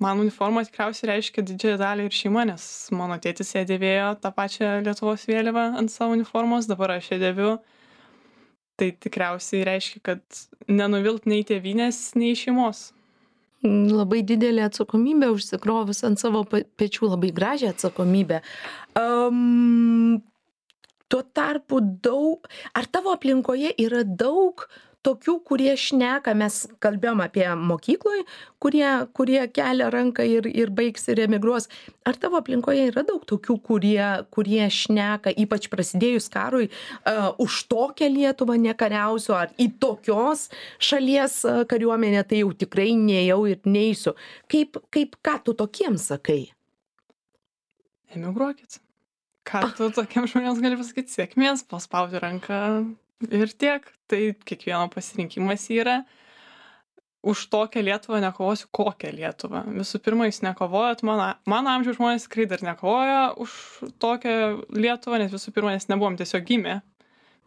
Man 0.00 0.22
uniforma 0.22 0.62
tikriausiai 0.64 1.10
reiškia 1.12 1.44
didžiąją 1.44 1.80
dalį 1.80 2.06
ir 2.08 2.14
šeima, 2.16 2.46
nes 2.48 2.62
mano 2.96 3.18
tėtis 3.20 3.52
ją 3.52 3.66
dėvėjo 3.68 4.14
tą 4.22 4.30
pačią 4.36 4.78
Lietuvos 4.86 5.26
vėliavą 5.28 5.66
ant 5.80 5.92
savo 5.92 6.16
uniformos, 6.16 6.68
dabar 6.70 6.96
aš 6.96 7.12
ją 7.12 7.20
dėviu. 7.20 7.50
Tai 8.80 8.88
tikriausiai 9.04 9.66
reiškia, 9.68 10.00
kad 10.08 10.40
nenuvilt 10.72 11.28
nei 11.28 11.44
tėvynės, 11.44 12.00
nei 12.16 12.32
šeimos 12.38 12.88
labai 13.68 14.22
didelė 14.24 14.64
atsakomybė 14.70 15.28
užsikrovus 15.34 16.00
ant 16.08 16.20
savo 16.20 16.46
pečių 16.48 17.10
labai 17.12 17.28
gražią 17.36 17.74
atsakomybę. 17.74 18.40
Um, 18.96 20.22
tuo 21.12 21.22
tarpu 21.36 21.80
daug, 22.02 22.48
ar 22.72 22.88
tavo 22.88 23.12
aplinkoje 23.12 23.74
yra 23.84 24.04
daug 24.04 24.64
tokių 25.06 25.36
kurie 25.48 25.72
šneka 25.78 26.34
mes 26.36 26.62
kalbėjom 26.82 27.22
apie 27.24 27.46
mokykloj 27.56 28.24
kurie 28.60 28.88
kurie 29.16 29.40
kelia 29.54 29.88
ranką 29.92 30.26
ir 30.28 30.48
ir 30.50 30.72
baigs 30.76 31.08
ir 31.08 31.22
emigruos. 31.24 31.68
Ar 32.04 32.18
tavo 32.20 32.40
aplinkoje 32.40 32.90
yra 32.90 33.04
daug 33.06 33.24
tokių 33.28 33.56
kurie 33.64 34.08
kurie 34.34 34.62
šneka 34.68 35.32
ypač 35.44 35.70
prasidėjus 35.72 36.28
karui 36.32 36.68
a, 36.68 37.32
už 37.40 37.62
tokią 37.72 38.10
lietuvą 38.12 38.58
nekariausiu 38.60 39.36
ar 39.38 39.54
į 39.60 39.70
tokios 39.80 40.48
šalies 40.78 41.40
kariuomenę 41.70 42.24
tai 42.28 42.44
jau 42.44 42.52
tikrai 42.52 42.92
nėjau 42.98 43.42
ir 43.54 43.60
neisiu. 43.64 44.16
Kaip 44.50 44.82
kaip 44.92 45.16
ką 45.24 45.40
tu 45.44 45.56
tokiems 45.56 46.10
sakai? 46.12 46.42
Emigruokit. 48.10 48.80
Ką 49.46 49.62
tu 49.76 49.88
tokiems 49.94 50.34
žmonėms 50.34 50.60
gali 50.60 50.76
pasakyt? 50.76 51.08
Sėkmės 51.12 51.64
paspaudi 51.70 52.20
ranką 52.20 52.60
ir 53.28 53.52
tiek. 53.58 53.86
Tai 54.10 54.20
kiekvieno 54.44 54.88
pasirinkimas 54.90 55.68
yra. 55.70 56.00
Už 57.20 57.44
tokią 57.52 57.82
lietuvą 57.84 58.18
nekovosiu 58.24 58.70
kokią 58.72 59.10
lietuvą. 59.12 59.66
Visų 59.76 60.00
pirma 60.00 60.24
jūs 60.24 60.40
nekovojat 60.40 61.02
mano 61.04 61.34
mano 61.44 61.74
amžiaus 61.76 61.98
žmonės 61.98 62.24
tikrai 62.24 62.46
dar 62.48 62.62
nekovoja 62.64 63.34
už 63.36 63.52
tokią 64.00 64.36
lietuvą 64.72 65.18
nes 65.20 65.34
visų 65.34 65.52
pirma 65.52 65.74
nes 65.74 65.84
nebuvom 65.92 66.16
tiesiog 66.16 66.46
gimę. 66.48 66.78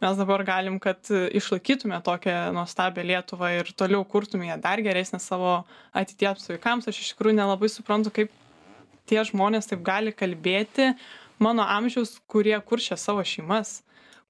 Mes 0.04 0.20
dabar 0.20 0.44
galim 0.46 0.78
kad 0.78 1.10
išlaikytume 1.10 1.98
tokią 2.06 2.52
nuostabią 2.54 3.02
lietuvą 3.10 3.50
ir 3.58 3.74
toliau 3.74 4.06
kurtume 4.06 4.46
ją 4.46 4.60
dar 4.62 4.82
geresnę 4.82 5.18
savo 5.18 5.64
ateities 5.92 6.46
vaikams. 6.54 6.86
Aš 6.86 7.02
iš 7.02 7.12
tikrųjų 7.14 7.40
nelabai 7.42 7.70
suprantu 7.72 8.14
kaip 8.14 8.30
tie 9.10 9.20
žmonės 9.26 9.68
taip 9.68 9.82
gali 9.84 10.14
kalbėti 10.14 10.92
mano 11.42 11.66
amžiaus 11.66 12.20
kurie 12.30 12.56
kurs 12.62 12.92
čia 12.92 12.96
savo 13.00 13.26
šeimas 13.26 13.82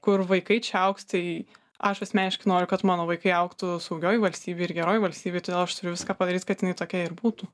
kur 0.05 0.25
vaikai 0.29 0.61
čia 0.65 0.87
augs 0.87 1.09
tai 1.11 1.25
aš 1.85 2.05
asmeniškai 2.07 2.49
noriu 2.51 2.71
kad 2.71 2.85
mano 2.87 3.09
vaikai 3.09 3.35
augtų 3.37 3.79
saugioj 3.83 4.23
valstybėj 4.23 4.69
ir 4.69 4.79
geroj 4.81 5.03
valstybėj 5.05 5.49
todėl 5.49 5.65
aš 5.65 5.81
turiu 5.81 5.97
viską 5.97 6.17
padaryt 6.19 6.49
kad 6.49 6.63
jinai 6.63 6.77
tokia 6.79 7.07
ir 7.09 7.17
būtų 7.19 7.51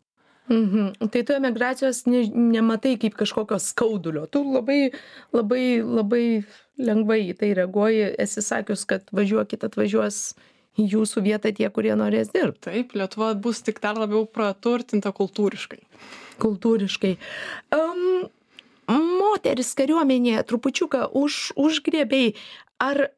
Mhm. 0.51 1.11
Tai 1.11 1.23
tu 1.23 1.33
emigracijos 1.33 2.07
ne, 2.11 2.25
nematai 2.35 2.97
kaip 2.99 3.15
kažkokio 3.15 3.59
skaudulio. 3.63 4.25
Tu 4.27 4.43
labai, 4.43 4.91
labai, 5.33 5.65
labai 5.79 6.25
lengvai 6.81 7.21
į 7.29 7.37
tai 7.39 7.53
reaguoji, 7.55 8.09
esi 8.19 8.43
sakius, 8.43 8.83
kad 8.89 9.07
važiuokit, 9.15 9.63
atvažiuos 9.69 10.19
į 10.81 10.89
jūsų 10.97 11.23
vietą 11.29 11.53
tie, 11.55 11.69
kurie 11.71 11.95
norės 11.95 12.33
dirbti. 12.35 12.67
Taip, 12.67 12.97
Lietuva 12.99 13.31
bus 13.39 13.63
tik 13.63 13.79
dar 13.85 14.01
labiau 14.01 14.25
praturtinta 14.27 15.15
kultūriškai. 15.15 15.85
Kultūriškai. 16.43 17.15
Um, 17.77 18.27
moteris 18.99 19.73
kariuomenėje 19.79 20.43
trupučiuką 20.51 21.07
už, 21.23 21.53
užgriebiai. 21.57 22.35
Ar 22.81 23.11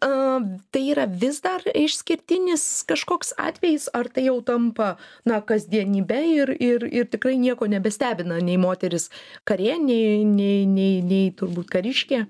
tai 0.00 0.82
yra 0.90 1.04
vis 1.06 1.40
dar 1.44 1.62
išskirtinis 1.68 2.84
kažkoks 2.88 3.34
atvejis 3.38 3.90
ar 3.92 4.08
tai 4.08 4.24
jau 4.24 4.40
tampa 4.42 4.96
na 5.28 5.40
kasdienybe 5.40 6.20
ir 6.26 6.50
ir 6.58 6.86
ir 6.88 7.06
tikrai 7.12 7.36
nieko 7.36 7.68
nebestebina 7.68 8.40
nei 8.40 8.56
moteris 8.56 9.10
karė 9.44 9.76
nei 9.78 10.24
nei 10.24 10.64
nei 10.66 11.02
nei 11.02 11.30
turbūt 11.30 11.68
kariškė? 11.70 12.24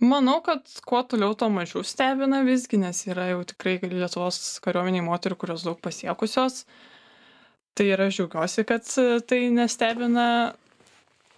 Manau 0.00 0.38
kad 0.46 0.62
kuo 0.86 1.02
toliau 1.02 1.34
tuo 1.34 1.48
mažiau 1.50 1.82
stebina 1.82 2.44
visgi 2.46 2.78
nes 2.78 3.02
yra 3.10 3.26
jau 3.32 3.42
tikrai 3.42 3.80
lietuvos 3.82 4.60
kariuomenėj 4.62 5.02
moterų 5.02 5.36
kurios 5.36 5.66
daug 5.66 5.80
pasiekusios. 5.82 6.62
Tai 7.74 7.86
ir 7.86 8.00
aš 8.06 8.20
džiaugiuosi 8.20 8.64
kad 8.64 8.86
tai 9.26 9.40
nestebina 9.50 10.54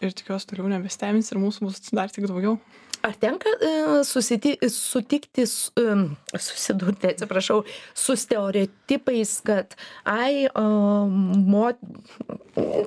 ir 0.01 0.15
tikiuos 0.17 0.47
toliau 0.49 0.71
nebestebins 0.73 1.33
ir 1.33 1.41
mūsų 1.41 1.69
bus 1.69 1.93
dar 1.93 2.13
tik 2.13 2.29
daugiau. 2.31 2.59
Ar 3.01 3.15
tenka 3.17 3.49
e, 3.49 3.69
susiti 4.05 4.59
sutikti 4.69 5.47
s 5.49 5.71
susidurti 6.37 7.09
atsiprašau 7.09 7.63
su 7.97 8.17
stereotipais 8.17 9.39
kad 9.47 9.73
ai 10.05 10.51
o 10.53 11.07
mo 11.09 11.71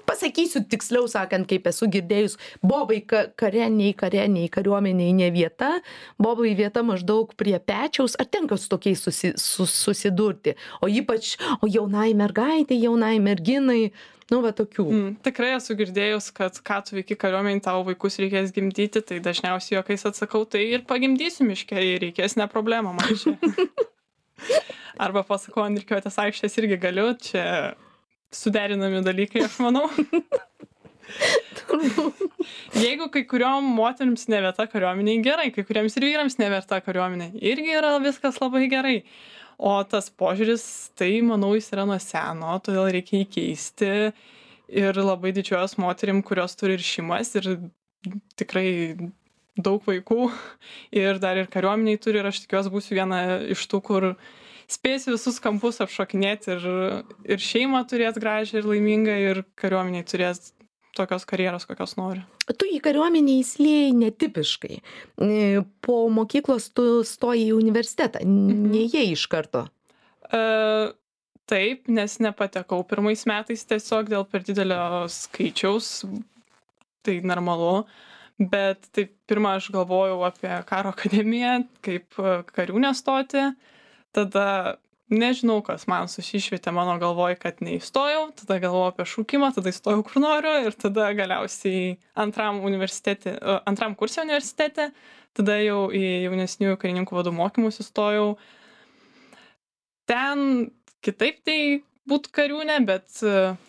pasakysiu 0.06 0.62
tiksliau 0.70 1.10
sakant 1.10 1.50
kaip 1.50 1.66
esu 1.72 1.90
girdėjus 1.96 2.38
bobai 2.62 3.00
ka 3.10 3.24
kare 3.42 3.66
nei 3.74 3.98
kare 3.98 4.28
nei 4.30 4.52
kariuomenėj 4.54 5.12
ne 5.18 5.34
vieta 5.34 5.72
bobai 6.22 6.54
vieta 6.62 6.86
maždaug 6.86 7.34
prie 7.34 7.58
pečiaus. 7.58 8.14
Ar 8.22 8.30
tenka 8.30 8.62
su 8.62 8.70
tokiais 8.70 9.02
susi 9.02 9.34
su 9.34 9.66
susidurti? 9.66 10.54
O 10.86 10.92
ypač 10.94 11.40
o 11.58 11.66
jaunai 11.66 12.12
mergaitei 12.14 12.84
jaunai 12.86 13.18
merginai 13.18 13.88
nu 14.32 14.40
va 14.44 14.52
tokių. 14.56 14.86
Mm, 14.88 15.16
tikrai 15.26 15.54
esu 15.58 15.76
girdėjus 15.80 16.30
kad 16.36 16.60
ką 16.66 16.80
tu 16.88 16.98
veiki 17.00 17.18
kariuomenėj 17.20 17.64
tavo 17.66 17.84
vaikus 17.90 18.20
reikės 18.22 18.54
gimdyti 18.56 19.04
tai 19.04 19.20
dažniausiai 19.24 19.78
juokais 19.80 20.06
atsakau 20.10 20.46
tai 20.50 20.66
ir 20.76 20.86
pagimdysiu 20.90 21.48
miške 21.50 21.76
jei 21.80 22.00
reikės 22.04 22.38
ne 22.40 22.48
problema 22.52 22.94
man 22.96 23.18
čia. 23.20 23.36
Arba 25.04 25.24
pasakau 25.28 25.64
ant 25.66 25.80
rikiuotės 25.82 26.20
aikštės 26.22 26.60
irgi 26.62 26.78
galiu 26.82 27.12
čia 27.20 27.46
suderinami 28.34 29.04
dalykai 29.06 29.48
aš 29.48 29.60
manau. 29.64 29.88
Jeigu 32.84 33.10
kai 33.14 33.24
kuriuom 33.30 33.66
moteriams 33.76 34.28
ne 34.32 34.40
vieta 34.46 34.66
kariuomeniai 34.70 35.22
gerai, 35.26 35.50
kai 35.54 35.66
kuriems 35.68 35.98
ir 35.98 36.08
vyrams 36.08 36.38
ne 36.40 36.50
vieta 36.54 36.80
kariuomeniai 36.86 37.42
irgi 37.52 37.76
yra 37.80 37.96
viskas 38.04 38.40
labai 38.42 38.68
gerai 38.72 38.98
o 39.58 39.74
tas 39.88 40.10
požiūris 40.10 40.66
tai 41.00 41.12
manau 41.26 41.54
jis 41.58 41.72
yra 41.76 41.88
nuo 41.90 42.00
seno 42.02 42.58
todėl 42.64 42.92
reikia 42.96 43.24
jį 43.24 43.28
keisti. 43.38 43.92
Ir 44.74 44.98
labai 44.98 45.34
didžiuojuos 45.36 45.76
moterim 45.82 46.24
kurios 46.26 46.56
turi 46.58 46.78
ir 46.80 46.86
šeimas 46.86 47.36
ir 47.38 47.50
tikrai 48.40 48.96
daug 49.60 49.84
vaikų 49.86 50.30
ir 50.98 51.20
dar 51.22 51.38
ir 51.38 51.50
kariuomenėj 51.52 52.00
turi 52.02 52.22
ir 52.22 52.30
aš 52.30 52.42
tikiuos 52.46 52.72
būsiu 52.74 52.98
viena 52.98 53.20
iš 53.54 53.68
tų 53.70 53.82
kur 53.86 54.08
spėsiu 54.72 55.14
visus 55.14 55.38
kampus 55.44 55.82
apšokinėt 55.84 56.48
ir 56.56 56.66
ir 57.36 57.44
šeimą 57.52 57.84
turėt 57.90 58.18
gražią 58.24 58.62
ir 58.62 58.70
laimingą 58.72 59.18
ir 59.28 59.44
kariuomenėj 59.60 60.08
turėt 60.10 60.50
tokios 60.96 61.26
karjeros 61.30 61.68
kokios 61.70 61.98
noriu 62.00 62.24
tu 62.52 62.68
į 62.68 62.82
kariuomenę 62.84 63.38
įsiliejai 63.40 63.94
netipiškai. 63.96 64.80
E, 65.24 65.62
po 65.86 66.04
mokyklos 66.12 66.70
tu 66.76 67.04
stojai 67.08 67.48
į 67.48 67.56
universitetą 67.56 68.24
mhm. 68.26 68.68
neėjai 68.74 69.06
iš 69.14 69.26
karto. 69.32 69.66
E, 70.28 70.42
taip 71.50 71.92
nes 71.92 72.18
nepatekau 72.24 72.84
pirmais 72.88 73.24
metais 73.30 73.64
tiesiog 73.70 74.12
dėl 74.12 74.28
per 74.28 74.44
didelio 74.48 75.06
skaičiaus 75.12 76.04
tai 77.04 77.20
normalu. 77.24 77.86
Bet 78.40 78.90
tai 78.92 79.06
pirma 79.30 79.54
aš 79.60 79.70
galvojau 79.72 80.24
apie 80.26 80.52
karo 80.68 80.92
akademiją 80.92 81.62
kaip 81.86 82.18
kariūnę 82.50 82.90
stoti 82.98 83.44
tada 84.14 84.48
nežinau 85.12 85.60
kas 85.66 85.86
man 85.90 86.08
susišvietė 86.12 86.72
mano 86.76 86.96
galvoj 87.02 87.36
kad 87.42 87.60
neįstojau 87.64 88.30
tada 88.40 88.60
galvojau 88.64 88.94
apie 88.94 89.08
šaukimą 89.10 89.52
tada 89.56 89.74
įstojau 89.74 90.04
kur 90.08 90.22
noriu 90.24 90.54
ir 90.68 90.78
tada 90.80 91.10
galiausiai 91.18 91.98
antram 92.16 92.62
universitete 92.64 93.36
antram 93.68 93.98
kurse 94.00 94.22
universitete 94.24 94.92
tada 95.38 95.58
jau 95.64 95.88
į 95.94 96.04
jaunesniųjų 96.28 96.78
karininkų 96.82 97.18
vadų 97.18 97.34
mokymus 97.34 97.82
įstojau. 97.82 98.36
Ten 100.10 100.70
kitaip 101.04 101.40
tai 101.48 101.60
būt 102.10 102.30
kariūne 102.36 102.78
bet 102.86 103.08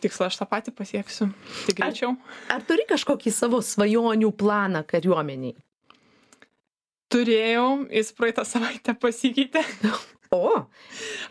tikslą 0.05 0.28
aš 0.28 0.41
tą 0.41 0.49
patį 0.51 0.74
pasieksiu. 0.76 1.30
Tik 1.68 1.78
greičiau. 1.78 2.16
ar, 2.51 2.59
ar 2.59 2.66
turi 2.68 2.85
kažkokį 2.91 3.32
savo 3.32 3.62
svajonių 3.64 4.35
planą 4.37 4.85
kariuomenėj 4.91 5.57
turėjau 7.14 7.68
jis 7.95 8.11
praeitą 8.16 8.45
savaitę 8.49 8.95
pasikeitė 8.99 9.62
O. 10.35 10.64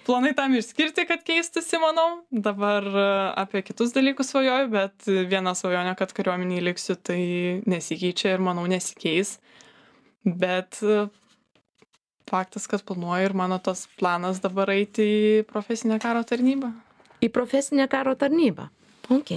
Planai 0.07 0.31
tam 0.37 0.53
ir 0.55 0.63
skirti, 0.63 1.03
kad 1.09 1.23
keistųsi, 1.27 1.79
manau. 1.81 2.21
Dabar 2.31 2.87
e, 2.87 3.07
apie 3.43 3.63
kitus 3.67 3.91
dalykus 3.95 4.31
svajoju, 4.31 4.69
bet 4.71 5.09
viena 5.31 5.51
svajonė, 5.57 5.95
kad 5.99 6.13
kariuomenį 6.15 6.61
liksiu, 6.69 6.95
tai 6.95 7.19
nesikeičia 7.69 8.37
ir 8.37 8.45
manau 8.45 8.63
nesikeis. 8.69 9.37
Bet 10.23 10.79
e, 10.83 11.07
faktas, 12.31 12.69
kad 12.71 12.85
planuoju 12.87 13.27
ir 13.27 13.35
mano 13.37 13.59
tas 13.63 13.85
planas 13.99 14.39
dabar 14.43 14.71
eiti 14.73 15.03
į 15.03 15.43
profesinę 15.49 15.99
karo 16.03 16.23
tarnybą. 16.27 16.71
Į 17.23 17.31
profesinę 17.35 17.89
karo 17.91 18.15
tarnybą. 18.19 18.69
Ok. 19.11 19.31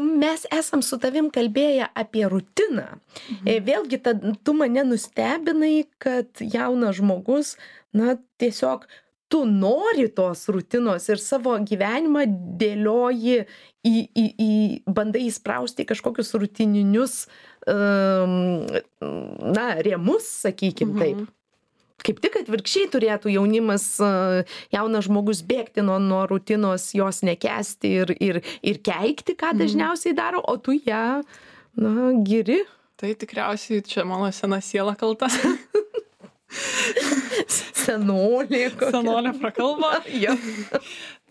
Mes 0.00 0.44
esam 0.54 0.82
su 0.82 0.98
tavim 1.02 1.30
kalbėję 1.34 1.88
apie 1.94 2.28
rutiną. 2.30 2.86
Mhm. 2.94 3.48
E, 3.50 3.58
vėlgi, 3.66 3.98
tad, 4.02 4.22
tu 4.46 4.54
mane 4.54 4.84
nustebinai, 4.86 5.86
kad 5.98 6.30
jaunas 6.40 7.00
žmogus 7.00 7.56
na 7.94 8.16
tiesiog 8.42 8.86
tu 9.28 9.44
nori 9.48 10.08
tos 10.14 10.46
rutinos 10.52 11.08
ir 11.10 11.18
savo 11.18 11.56
gyvenimą 11.66 12.26
dėlioji 12.60 13.40
į 13.84 13.94
į 14.22 14.26
į 14.46 14.50
bandai 14.86 15.24
įsprausti 15.28 15.84
į 15.84 15.88
kažkokius 15.90 16.34
rutininius 16.38 17.16
um, 17.66 18.62
na 19.56 19.66
rėmus 19.84 20.28
sakykim 20.44 20.94
mhm. 20.94 21.00
taip 21.00 21.32
kaip 22.04 22.20
tik 22.20 22.38
atvirkščiai 22.42 22.90
turėtų 22.92 23.32
jaunimas 23.32 23.86
jaunas 24.74 25.06
žmogus 25.08 25.40
bėgti 25.46 25.82
nuo 25.86 25.96
nuo 26.02 26.24
rutinos 26.28 26.90
jos 26.96 27.22
nekęsti 27.24 27.92
ir 28.02 28.14
ir 28.18 28.40
ir 28.62 28.80
keikti 28.84 29.34
ką 29.40 29.54
mhm. 29.54 29.64
dažniausiai 29.64 30.16
daro 30.16 30.44
o 30.44 30.56
tu 30.60 30.76
ją 30.76 31.22
na 31.74 32.12
giri 32.28 32.60
tai 33.00 33.16
tikriausiai 33.18 33.82
čia 33.82 34.04
mano 34.06 34.30
sena 34.32 34.60
siela 34.62 34.94
kalta 35.00 35.26
senolė. 37.84 38.66
Kokia. 38.74 38.92
Senolė 38.94 39.34
prakalba. 39.40 39.96
ja. 40.24 40.36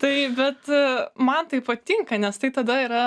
tai, 0.02 0.14
bet 0.36 0.70
e, 0.72 0.82
man 1.20 1.50
tai 1.50 1.62
patinka, 1.64 2.18
nes 2.20 2.40
tai 2.40 2.52
tada 2.54 2.78
yra 2.84 3.06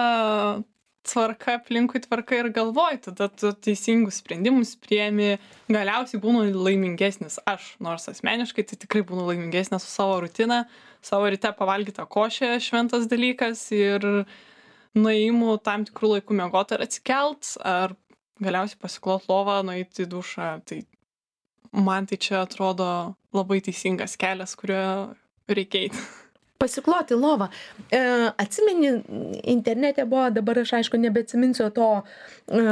tvarka 1.08 1.56
aplinkui 1.58 2.02
tvarka 2.04 2.42
ir 2.42 2.50
galvoj, 2.56 3.00
tada 3.08 3.30
tu 3.32 3.52
teisingus 3.64 4.20
sprendimus 4.22 4.74
priemi, 4.84 5.38
galiausiai 5.72 6.20
būnu 6.24 6.50
laimingesnis 6.52 7.40
aš, 7.48 7.70
nors 7.84 8.10
asmeniškai 8.12 8.66
tai 8.68 8.80
tikrai 8.82 9.06
būnu 9.08 9.28
laimingesnis 9.30 9.86
su 9.86 9.94
savo 9.94 10.20
rutina, 10.26 10.66
savo 11.06 11.30
ryte 11.32 11.54
pavalgytą 11.56 12.08
košę 12.12 12.58
šventas 12.64 13.08
dalykas 13.12 13.64
ir 13.76 14.04
nuėjimų 14.98 15.58
tam 15.64 15.88
tikrų 15.88 16.18
laikų 16.18 16.38
mėgoti 16.42 16.78
ar 16.78 16.86
atsikelt, 16.88 17.56
ar 17.64 17.96
galiausiai 18.44 18.82
pasiklot 18.82 19.28
lovą, 19.32 19.62
nueiti 19.66 20.06
į 20.06 20.12
dušą, 20.12 20.52
tai 20.68 20.84
man 21.72 22.06
tai 22.06 22.18
čia 22.18 22.42
atrodo 22.42 23.16
labai 23.34 23.60
teisingas 23.62 24.18
kelias, 24.18 24.56
kuriuo 24.56 25.16
reikia 25.50 25.88
eiti. 25.88 26.06
Pasikloti 26.60 27.16
lovą. 27.18 27.48
E, 27.92 28.00
atsimeni, 28.38 28.92
internete 29.44 30.06
buvo, 30.06 30.28
dabar 30.34 30.60
aš 30.62 30.74
aišku 30.80 31.00
nebeatsiminsiu 31.02 31.70
to, 31.76 31.90
e, 32.52 32.64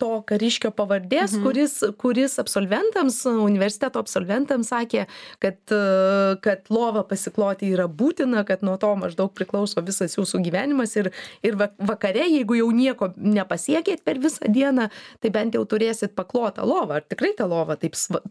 to 0.00 0.10
kariškio 0.28 0.72
pavardės, 0.76 1.36
mhm. 1.36 1.44
kuris, 1.46 1.76
kuris 2.00 2.38
absolventams, 2.42 3.22
universiteto 3.32 4.02
absolventams 4.02 4.72
sakė, 4.72 5.06
kad, 5.42 5.58
e, 5.72 6.38
kad 6.44 6.72
lova 6.72 7.04
pasikloti 7.08 7.72
yra 7.72 7.88
būtina, 7.88 8.44
kad 8.48 8.64
nuo 8.66 8.76
to 8.80 8.92
maždaug 9.00 9.32
priklauso 9.36 9.82
visas 9.84 10.16
jūsų 10.18 10.42
gyvenimas 10.46 10.96
ir, 11.00 11.12
ir 11.44 11.58
vakare, 11.60 12.26
jeigu 12.28 12.58
jau 12.60 12.70
nieko 12.74 13.12
nepasiekėt 13.16 14.04
per 14.06 14.20
visą 14.22 14.50
dieną, 14.52 14.88
tai 15.22 15.32
bent 15.34 15.56
jau 15.56 15.64
turėsit 15.68 16.16
paklotą 16.18 16.66
lovą. 16.68 17.00
Ar 17.00 17.08
tikrai 17.08 17.32
tą 17.38 17.48
lovą 17.50 17.78
taip 17.80 17.96
sva, 17.98 18.22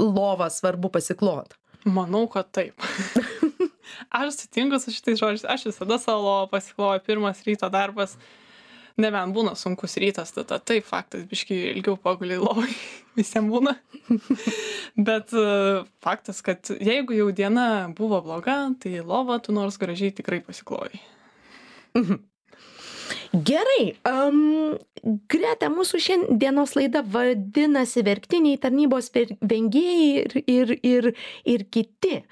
lovą 0.00 0.48
svarbu 0.52 0.90
pasiklot? 0.94 1.58
Manau, 1.84 2.24
kad 2.32 2.48
taip. 2.52 2.80
aš 4.10 4.38
sutinku 4.38 4.78
su 4.80 4.94
šitais 4.94 5.20
žodžiais, 5.20 5.46
aš 5.48 5.68
visada 5.70 5.98
savo 6.02 6.34
pasikloju, 6.52 7.02
pirmas 7.06 7.42
ryto 7.46 7.70
darbas, 7.72 8.16
nebent 9.00 9.34
būna 9.34 9.54
sunkus 9.58 9.96
rytas, 10.00 10.34
tada 10.34 10.60
taip, 10.60 10.86
faktas, 10.88 11.24
biškai 11.30 11.60
ilgiau 11.72 11.96
paguliai 12.00 12.42
lovai, 12.42 12.70
visiems 13.18 13.50
būna. 13.52 13.76
Bet 15.08 15.34
uh, 15.36 15.86
faktas, 16.04 16.42
kad 16.46 16.70
jeigu 16.78 17.16
jau 17.18 17.30
diena 17.34 17.88
buvo 17.96 18.22
bloga, 18.24 18.60
tai 18.80 19.00
lovą 19.00 19.40
tu 19.42 19.56
nors 19.56 19.80
gražiai 19.80 20.14
tikrai 20.14 20.42
pasiklojai. 20.44 21.02
Gerai, 23.34 23.94
um, 24.08 24.76
Greta, 25.28 25.68
mūsų 25.72 26.00
šiandienos 26.00 26.76
laida 26.78 27.02
vadinasi 27.02 28.04
Verktiniai 28.06 28.60
tarnybos 28.62 29.10
vengėjai 29.14 30.04
ir, 30.22 30.36
ir, 30.46 30.74
ir, 30.80 31.08
ir 31.44 31.64
kiti. 31.74 32.22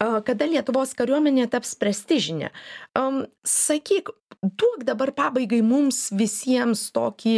Uh, 0.00 0.20
kada 0.26 0.46
Lietuvos 0.48 0.94
kariuomenė 0.96 1.48
taps 1.52 1.74
prestižinė? 1.78 2.50
Um, 2.98 3.24
sakyk, 3.46 4.10
duok 4.44 4.84
dabar 4.86 5.12
pabaigai 5.16 5.60
mums 5.64 6.08
visiems 6.14 6.86
tokį, 6.94 7.36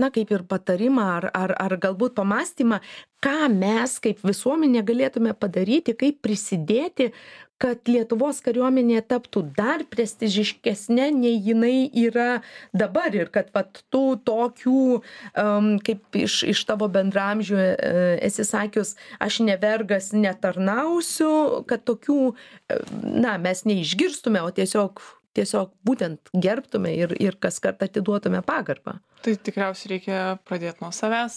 na, 0.00 0.10
kaip 0.14 0.32
ir 0.34 0.46
patarimą 0.50 1.06
ar, 1.18 1.30
ar, 1.36 1.54
ar 1.58 1.76
galbūt 1.80 2.16
pamastymą, 2.18 2.80
ką 3.24 3.50
mes 3.52 3.98
kaip 4.02 4.22
visuomenė 4.26 4.82
galėtume 4.86 5.34
padaryti, 5.38 5.94
kaip 5.98 6.20
prisidėti, 6.24 7.10
kad 7.60 7.90
lietuvos 7.90 8.40
kariuomenė 8.44 9.02
taptų 9.10 9.42
dar 9.56 9.84
prestižiškesne 9.92 11.10
nei 11.12 11.36
jinai 11.44 11.90
yra 12.06 12.40
dabar. 12.72 13.12
Ir 13.16 13.30
kad 13.32 13.50
vat 13.54 13.82
tų 13.92 14.04
tokių 14.26 14.82
um, 14.96 15.70
kaip 15.84 16.20
iš 16.20 16.40
iš 16.50 16.64
tavo 16.68 16.88
bendraamžių 16.92 17.58
e, 17.60 17.70
esi 18.26 18.46
sakius 18.48 18.94
aš 19.20 19.40
ne 19.44 19.56
vergas 19.60 20.10
netarnausiu 20.16 21.64
kad 21.68 21.84
tokių 21.88 22.18
e, 22.30 22.78
na 23.26 23.36
mes 23.42 23.66
neišgirstume 23.68 24.42
o 24.44 24.52
tiesiog 24.54 25.02
tiesiog 25.36 25.74
būtent 25.86 26.32
gerbtume 26.34 26.92
ir 26.96 27.12
ir 27.22 27.36
kaskart 27.42 27.84
atiduotume 27.86 28.40
pagarbą. 28.46 28.98
Tai 29.20 29.36
tikriausiai 29.36 29.92
reikia 29.94 30.22
pradėt 30.48 30.80
nuo 30.82 30.90
savęs 30.96 31.36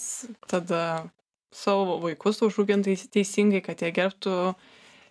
tada 0.50 1.04
savo 1.54 2.00
vaikus 2.02 2.40
užaugint 2.42 2.88
teisingai 3.14 3.60
kad 3.62 3.84
jie 3.84 3.92
gerbtų 3.94 4.38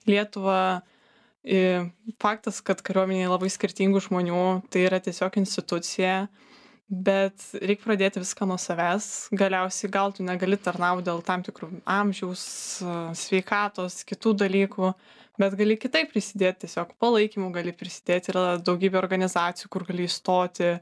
lietuvą 0.09 0.81
faktas, 1.43 2.61
kad 2.63 2.81
kariuomenėje 2.85 3.27
labai 3.27 3.49
skirtingų 3.51 4.01
žmonių, 4.05 4.63
tai 4.71 4.85
yra 4.87 4.99
tiesiog 5.03 5.35
institucija, 5.41 6.27
bet 6.87 7.43
reikia 7.59 7.83
pradėti 7.83 8.21
viską 8.21 8.47
nuo 8.47 8.57
savęs. 8.61 9.29
Galiausiai 9.35 9.91
gal 9.91 10.13
tu 10.15 10.23
negali 10.23 10.57
tarnauti 10.57 11.07
dėl 11.09 11.23
tam 11.25 11.43
tikrų 11.43 11.81
amžiaus, 11.83 12.43
sveikatos, 13.19 14.03
kitų 14.07 14.35
dalykų, 14.43 14.91
bet 15.41 15.57
gali 15.59 15.77
kitaip 15.79 16.13
prisidėti, 16.13 16.63
tiesiog 16.63 16.93
palaikymu 17.01 17.49
gali 17.55 17.73
prisidėti, 17.75 18.31
yra 18.31 18.59
daugybė 18.61 19.01
organizacijų, 19.01 19.71
kur 19.73 19.87
gali 19.89 20.07
įstoti. 20.07 20.77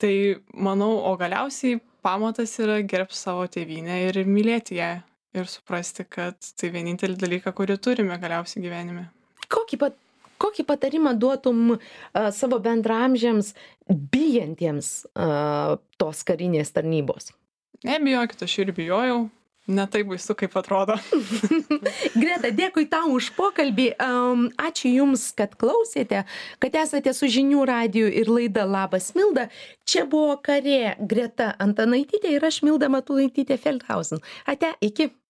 Tai 0.00 0.14
manau, 0.56 0.94
o 1.06 1.12
galiausiai 1.18 1.76
pamatas 2.04 2.56
yra 2.60 2.80
gerbti 2.82 3.18
savo 3.18 3.44
tėvynę 3.46 4.00
ir 4.08 4.24
mylėti 4.26 4.80
ją 4.80 4.94
ir 5.34 5.50
suprasti, 5.50 6.06
kad 6.08 6.38
tai 6.56 6.72
vienintelį 6.74 7.18
dalyką, 7.20 7.52
kurį 7.56 7.78
turime 7.82 8.18
galiausiai 8.22 8.64
gyvenime 8.64 9.10
kokį 9.52 9.80
pat 9.82 10.00
kokį 10.44 10.64
patarimą 10.68 11.14
duotum 11.16 11.76
uh, 11.76 11.78
savo 12.34 12.58
bendraamžiams 12.60 13.54
bijantiems 13.88 14.90
uh, 15.14 15.78
tos 16.00 16.24
karinės 16.26 16.74
tarnybos? 16.74 17.30
Nebijokit, 17.84 18.44
aš 18.46 18.58
ir 18.64 18.74
bijojau. 18.76 19.24
Ne 19.64 19.86
taip 19.88 20.10
baisu, 20.10 20.34
kaip 20.36 20.52
atrodo. 20.60 20.98
Greta, 22.20 22.50
dėkui 22.52 22.84
tau 22.92 23.14
už 23.16 23.30
pokalbį. 23.36 23.86
Um, 23.96 24.42
ačiū 24.60 24.90
Jums, 24.92 25.30
kad 25.36 25.54
klausėte, 25.56 26.26
kad 26.60 26.76
esate 26.82 27.14
su 27.16 27.30
žinių 27.32 27.64
radiju 27.70 28.10
ir 28.12 28.28
laida 28.28 28.66
Labas 28.68 29.14
Milda. 29.16 29.46
Čia 29.88 30.04
buvo 30.04 30.36
karė 30.44 30.98
Greta 31.00 31.54
Antanaitytė 31.64 32.36
ir 32.36 32.44
aš 32.44 32.60
Milda 32.66 32.92
Matulaitytė 32.92 33.56
Feldhausen. 33.56 34.20
Ate, 34.44 34.74
iki. 34.84 35.14